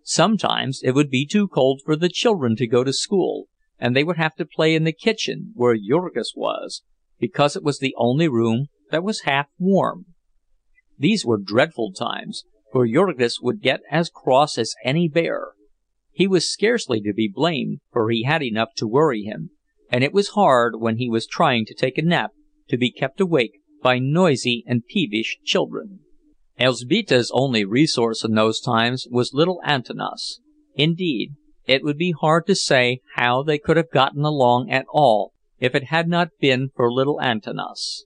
Sometimes 0.03 0.81
it 0.83 0.93
would 0.93 1.11
be 1.11 1.27
too 1.27 1.49
cold 1.49 1.83
for 1.85 1.97
the 1.97 2.09
children 2.09 2.57
to 2.57 2.67
go 2.67 2.83
to 2.83 2.95
school, 2.95 3.49
and 3.79 3.95
they 3.95 4.05
would 4.05 4.17
have 4.17 4.37
to 4.37 4.47
play 4.47 4.75
in 4.75 4.85
the 4.85 4.93
kitchen, 4.93 5.53
where 5.55 5.77
Jurgis 5.77 6.33
was, 6.35 6.81
because 7.21 7.57
it 7.57 7.63
was 7.63 7.79
the 7.79 7.95
only 7.99 8.27
room 8.27 8.69
that 8.91 9.05
was 9.05 9.21
half 9.27 9.49
warm. 9.59 10.07
These 10.99 11.25
were 11.25 11.39
dreadful 11.39 11.93
times, 11.93 12.45
for 12.73 12.87
Jurgis 12.87 13.41
would 13.41 13.63
get 13.63 13.81
as 13.91 14.11
cross 14.11 14.59
as 14.59 14.75
any 14.85 15.09
bear. 15.09 15.53
He 16.11 16.27
was 16.27 16.51
scarcely 16.51 17.01
to 17.03 17.13
be 17.15 17.31
blamed, 17.33 17.79
for 17.93 18.11
he 18.11 18.25
had 18.25 18.43
enough 18.43 18.71
to 18.77 18.89
worry 18.89 19.23
him, 19.23 19.51
and 19.91 20.03
it 20.03 20.13
was 20.13 20.31
hard, 20.31 20.81
when 20.81 20.99
he 20.99 21.09
was 21.09 21.27
trying 21.27 21.65
to 21.67 21.75
take 21.75 21.97
a 21.97 22.03
nap, 22.03 22.33
to 22.69 22.77
be 22.77 22.91
kept 22.91 23.21
awake 23.21 23.61
by 23.83 23.99
noisy 23.99 24.65
and 24.67 24.85
peevish 24.87 25.39
children. 25.45 26.01
Elzbieta's 26.59 27.31
only 27.33 27.65
resource 27.65 28.25
in 28.25 28.35
those 28.35 28.61
times 28.61 29.07
was 29.11 29.33
little 29.33 29.61
Antanas. 29.65 30.41
Indeed, 30.75 31.35
it 31.67 31.85
would 31.85 31.99
be 31.99 32.15
hard 32.19 32.47
to 32.49 32.55
say 32.55 33.01
how 33.15 33.43
they 33.43 33.59
could 33.59 33.77
have 33.77 33.91
gotten 33.93 34.25
along 34.25 34.71
at 34.71 34.87
all 34.93 35.33
if 35.61 35.75
it 35.75 35.85
had 35.85 36.09
not 36.09 36.31
been 36.41 36.71
for 36.75 36.93
little 36.93 37.21
Antanas. 37.21 38.05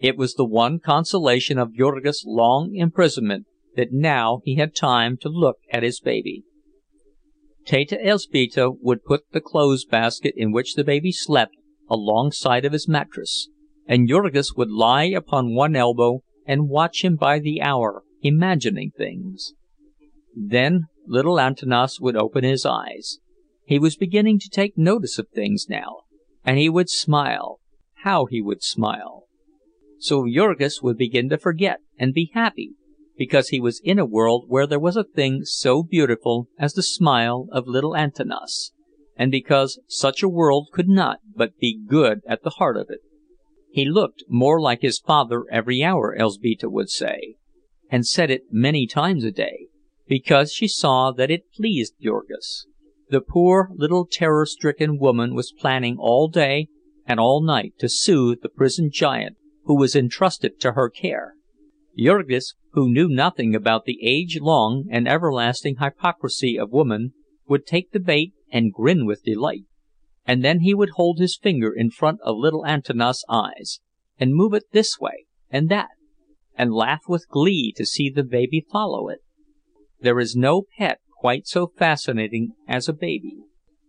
It 0.00 0.16
was 0.16 0.34
the 0.34 0.46
one 0.46 0.78
consolation 0.78 1.58
of 1.58 1.74
Jurgis' 1.74 2.24
long 2.24 2.74
imprisonment 2.74 3.46
that 3.76 3.92
now 3.92 4.40
he 4.44 4.54
had 4.56 4.74
time 4.74 5.16
to 5.18 5.28
look 5.28 5.58
at 5.70 5.82
his 5.82 6.00
baby. 6.00 6.44
Teta 7.66 7.98
Elzbieta 8.02 8.70
would 8.80 9.04
put 9.04 9.30
the 9.32 9.42
clothes 9.42 9.84
basket 9.84 10.34
in 10.36 10.52
which 10.52 10.74
the 10.74 10.84
baby 10.84 11.12
slept 11.12 11.54
alongside 11.88 12.64
of 12.64 12.72
his 12.72 12.88
mattress, 12.88 13.48
and 13.86 14.08
Jurgis 14.08 14.54
would 14.56 14.70
lie 14.70 15.04
upon 15.04 15.54
one 15.54 15.76
elbow 15.76 16.22
and 16.46 16.70
watch 16.70 17.04
him 17.04 17.16
by 17.16 17.38
the 17.38 17.60
hour, 17.60 18.02
imagining 18.22 18.92
things. 18.96 19.52
Then 20.34 20.86
little 21.06 21.38
Antanas 21.38 22.00
would 22.00 22.16
open 22.16 22.42
his 22.42 22.64
eyes. 22.64 23.18
He 23.64 23.78
was 23.78 23.96
beginning 23.96 24.38
to 24.40 24.48
take 24.48 24.78
notice 24.78 25.18
of 25.18 25.28
things 25.28 25.66
now, 25.68 26.02
and 26.44 26.58
he 26.58 26.68
would 26.68 26.88
smile—how 26.88 28.26
he 28.26 28.40
would 28.40 28.62
smile! 28.62 29.19
So 30.02 30.24
Jurgis 30.24 30.82
would 30.82 30.96
begin 30.96 31.28
to 31.28 31.36
forget 31.36 31.80
and 31.98 32.14
be 32.14 32.30
happy, 32.32 32.72
because 33.18 33.50
he 33.50 33.60
was 33.60 33.82
in 33.84 33.98
a 33.98 34.06
world 34.06 34.46
where 34.48 34.66
there 34.66 34.80
was 34.80 34.96
a 34.96 35.04
thing 35.04 35.44
so 35.44 35.82
beautiful 35.82 36.48
as 36.58 36.72
the 36.72 36.82
smile 36.82 37.48
of 37.52 37.66
little 37.66 37.94
Antanas, 37.94 38.72
and 39.14 39.30
because 39.30 39.78
such 39.86 40.22
a 40.22 40.28
world 40.28 40.68
could 40.72 40.88
not 40.88 41.18
but 41.36 41.58
be 41.58 41.78
good 41.86 42.20
at 42.26 42.42
the 42.42 42.50
heart 42.58 42.78
of 42.78 42.86
it. 42.88 43.00
He 43.70 43.84
looked 43.84 44.24
more 44.26 44.58
like 44.58 44.80
his 44.80 44.98
father 44.98 45.44
every 45.52 45.84
hour, 45.84 46.16
Elzbieta 46.18 46.70
would 46.70 46.88
say, 46.88 47.36
and 47.90 48.06
said 48.06 48.30
it 48.30 48.44
many 48.50 48.86
times 48.86 49.22
a 49.22 49.30
day, 49.30 49.66
because 50.08 50.50
she 50.50 50.66
saw 50.66 51.12
that 51.12 51.30
it 51.30 51.52
pleased 51.54 51.92
Jurgis. 52.02 52.64
The 53.10 53.20
poor 53.20 53.68
little 53.74 54.06
terror-stricken 54.06 54.98
woman 54.98 55.34
was 55.34 55.52
planning 55.52 55.98
all 55.98 56.28
day 56.28 56.68
and 57.06 57.20
all 57.20 57.42
night 57.42 57.74
to 57.80 57.88
soothe 57.90 58.40
the 58.40 58.48
prison 58.48 58.88
giant 58.90 59.36
who 59.70 59.76
was 59.76 59.94
entrusted 59.94 60.58
to 60.58 60.72
her 60.72 60.90
care. 60.90 61.34
Jurgis, 61.96 62.54
who 62.72 62.92
knew 62.92 63.08
nothing 63.08 63.54
about 63.54 63.84
the 63.84 64.00
age-long 64.02 64.88
and 64.90 65.06
everlasting 65.06 65.76
hypocrisy 65.76 66.58
of 66.58 66.72
woman, 66.72 67.12
would 67.46 67.66
take 67.66 67.92
the 67.92 68.00
bait 68.00 68.32
and 68.50 68.72
grin 68.72 69.06
with 69.06 69.22
delight; 69.22 69.66
and 70.26 70.44
then 70.44 70.62
he 70.62 70.74
would 70.74 70.90
hold 70.96 71.20
his 71.20 71.38
finger 71.40 71.72
in 71.72 71.88
front 71.88 72.18
of 72.24 72.36
little 72.36 72.66
Antanas' 72.66 73.24
eyes, 73.28 73.78
and 74.18 74.34
move 74.34 74.54
it 74.54 74.64
this 74.72 74.98
way 74.98 75.26
and 75.50 75.68
that, 75.68 75.90
and 76.56 76.74
laugh 76.74 77.02
with 77.06 77.28
glee 77.28 77.72
to 77.76 77.86
see 77.86 78.10
the 78.10 78.24
baby 78.24 78.66
follow 78.72 79.08
it. 79.08 79.20
There 80.00 80.18
is 80.18 80.34
no 80.34 80.64
pet 80.78 80.98
quite 81.20 81.46
so 81.46 81.68
fascinating 81.68 82.54
as 82.66 82.88
a 82.88 82.92
baby. 82.92 83.36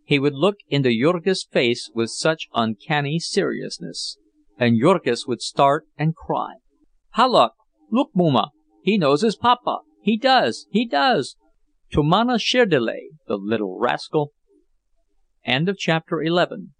He 0.06 0.20
would 0.20 0.36
look 0.36 0.58
into 0.67 0.89
Jurgis' 0.89 1.48
face 1.50 1.89
with 1.96 2.12
such 2.12 2.50
uncanny 2.54 3.17
seriousness 3.17 4.20
and 4.62 4.80
Jurgis 4.80 5.28
would 5.28 5.41
start 5.41 5.86
and 5.97 6.15
cry, 6.15 6.58
"Palauk! 7.15 7.54
Look, 7.89 8.12
Muma! 8.15 8.50
He 8.84 8.95
knows 8.95 9.24
his 9.24 9.36
papa! 9.36 9.80
He 10.04 10.17
does! 10.17 10.67
He 10.69 10.88
does! 10.88 11.36
Tu 11.91 12.04
mano 12.04 12.36
szirdele, 12.36 13.10
the 13.28 13.38
little 13.38 13.80
rascal!" 13.80 14.34
CHAPTER 15.43 16.24
XII 16.24 16.74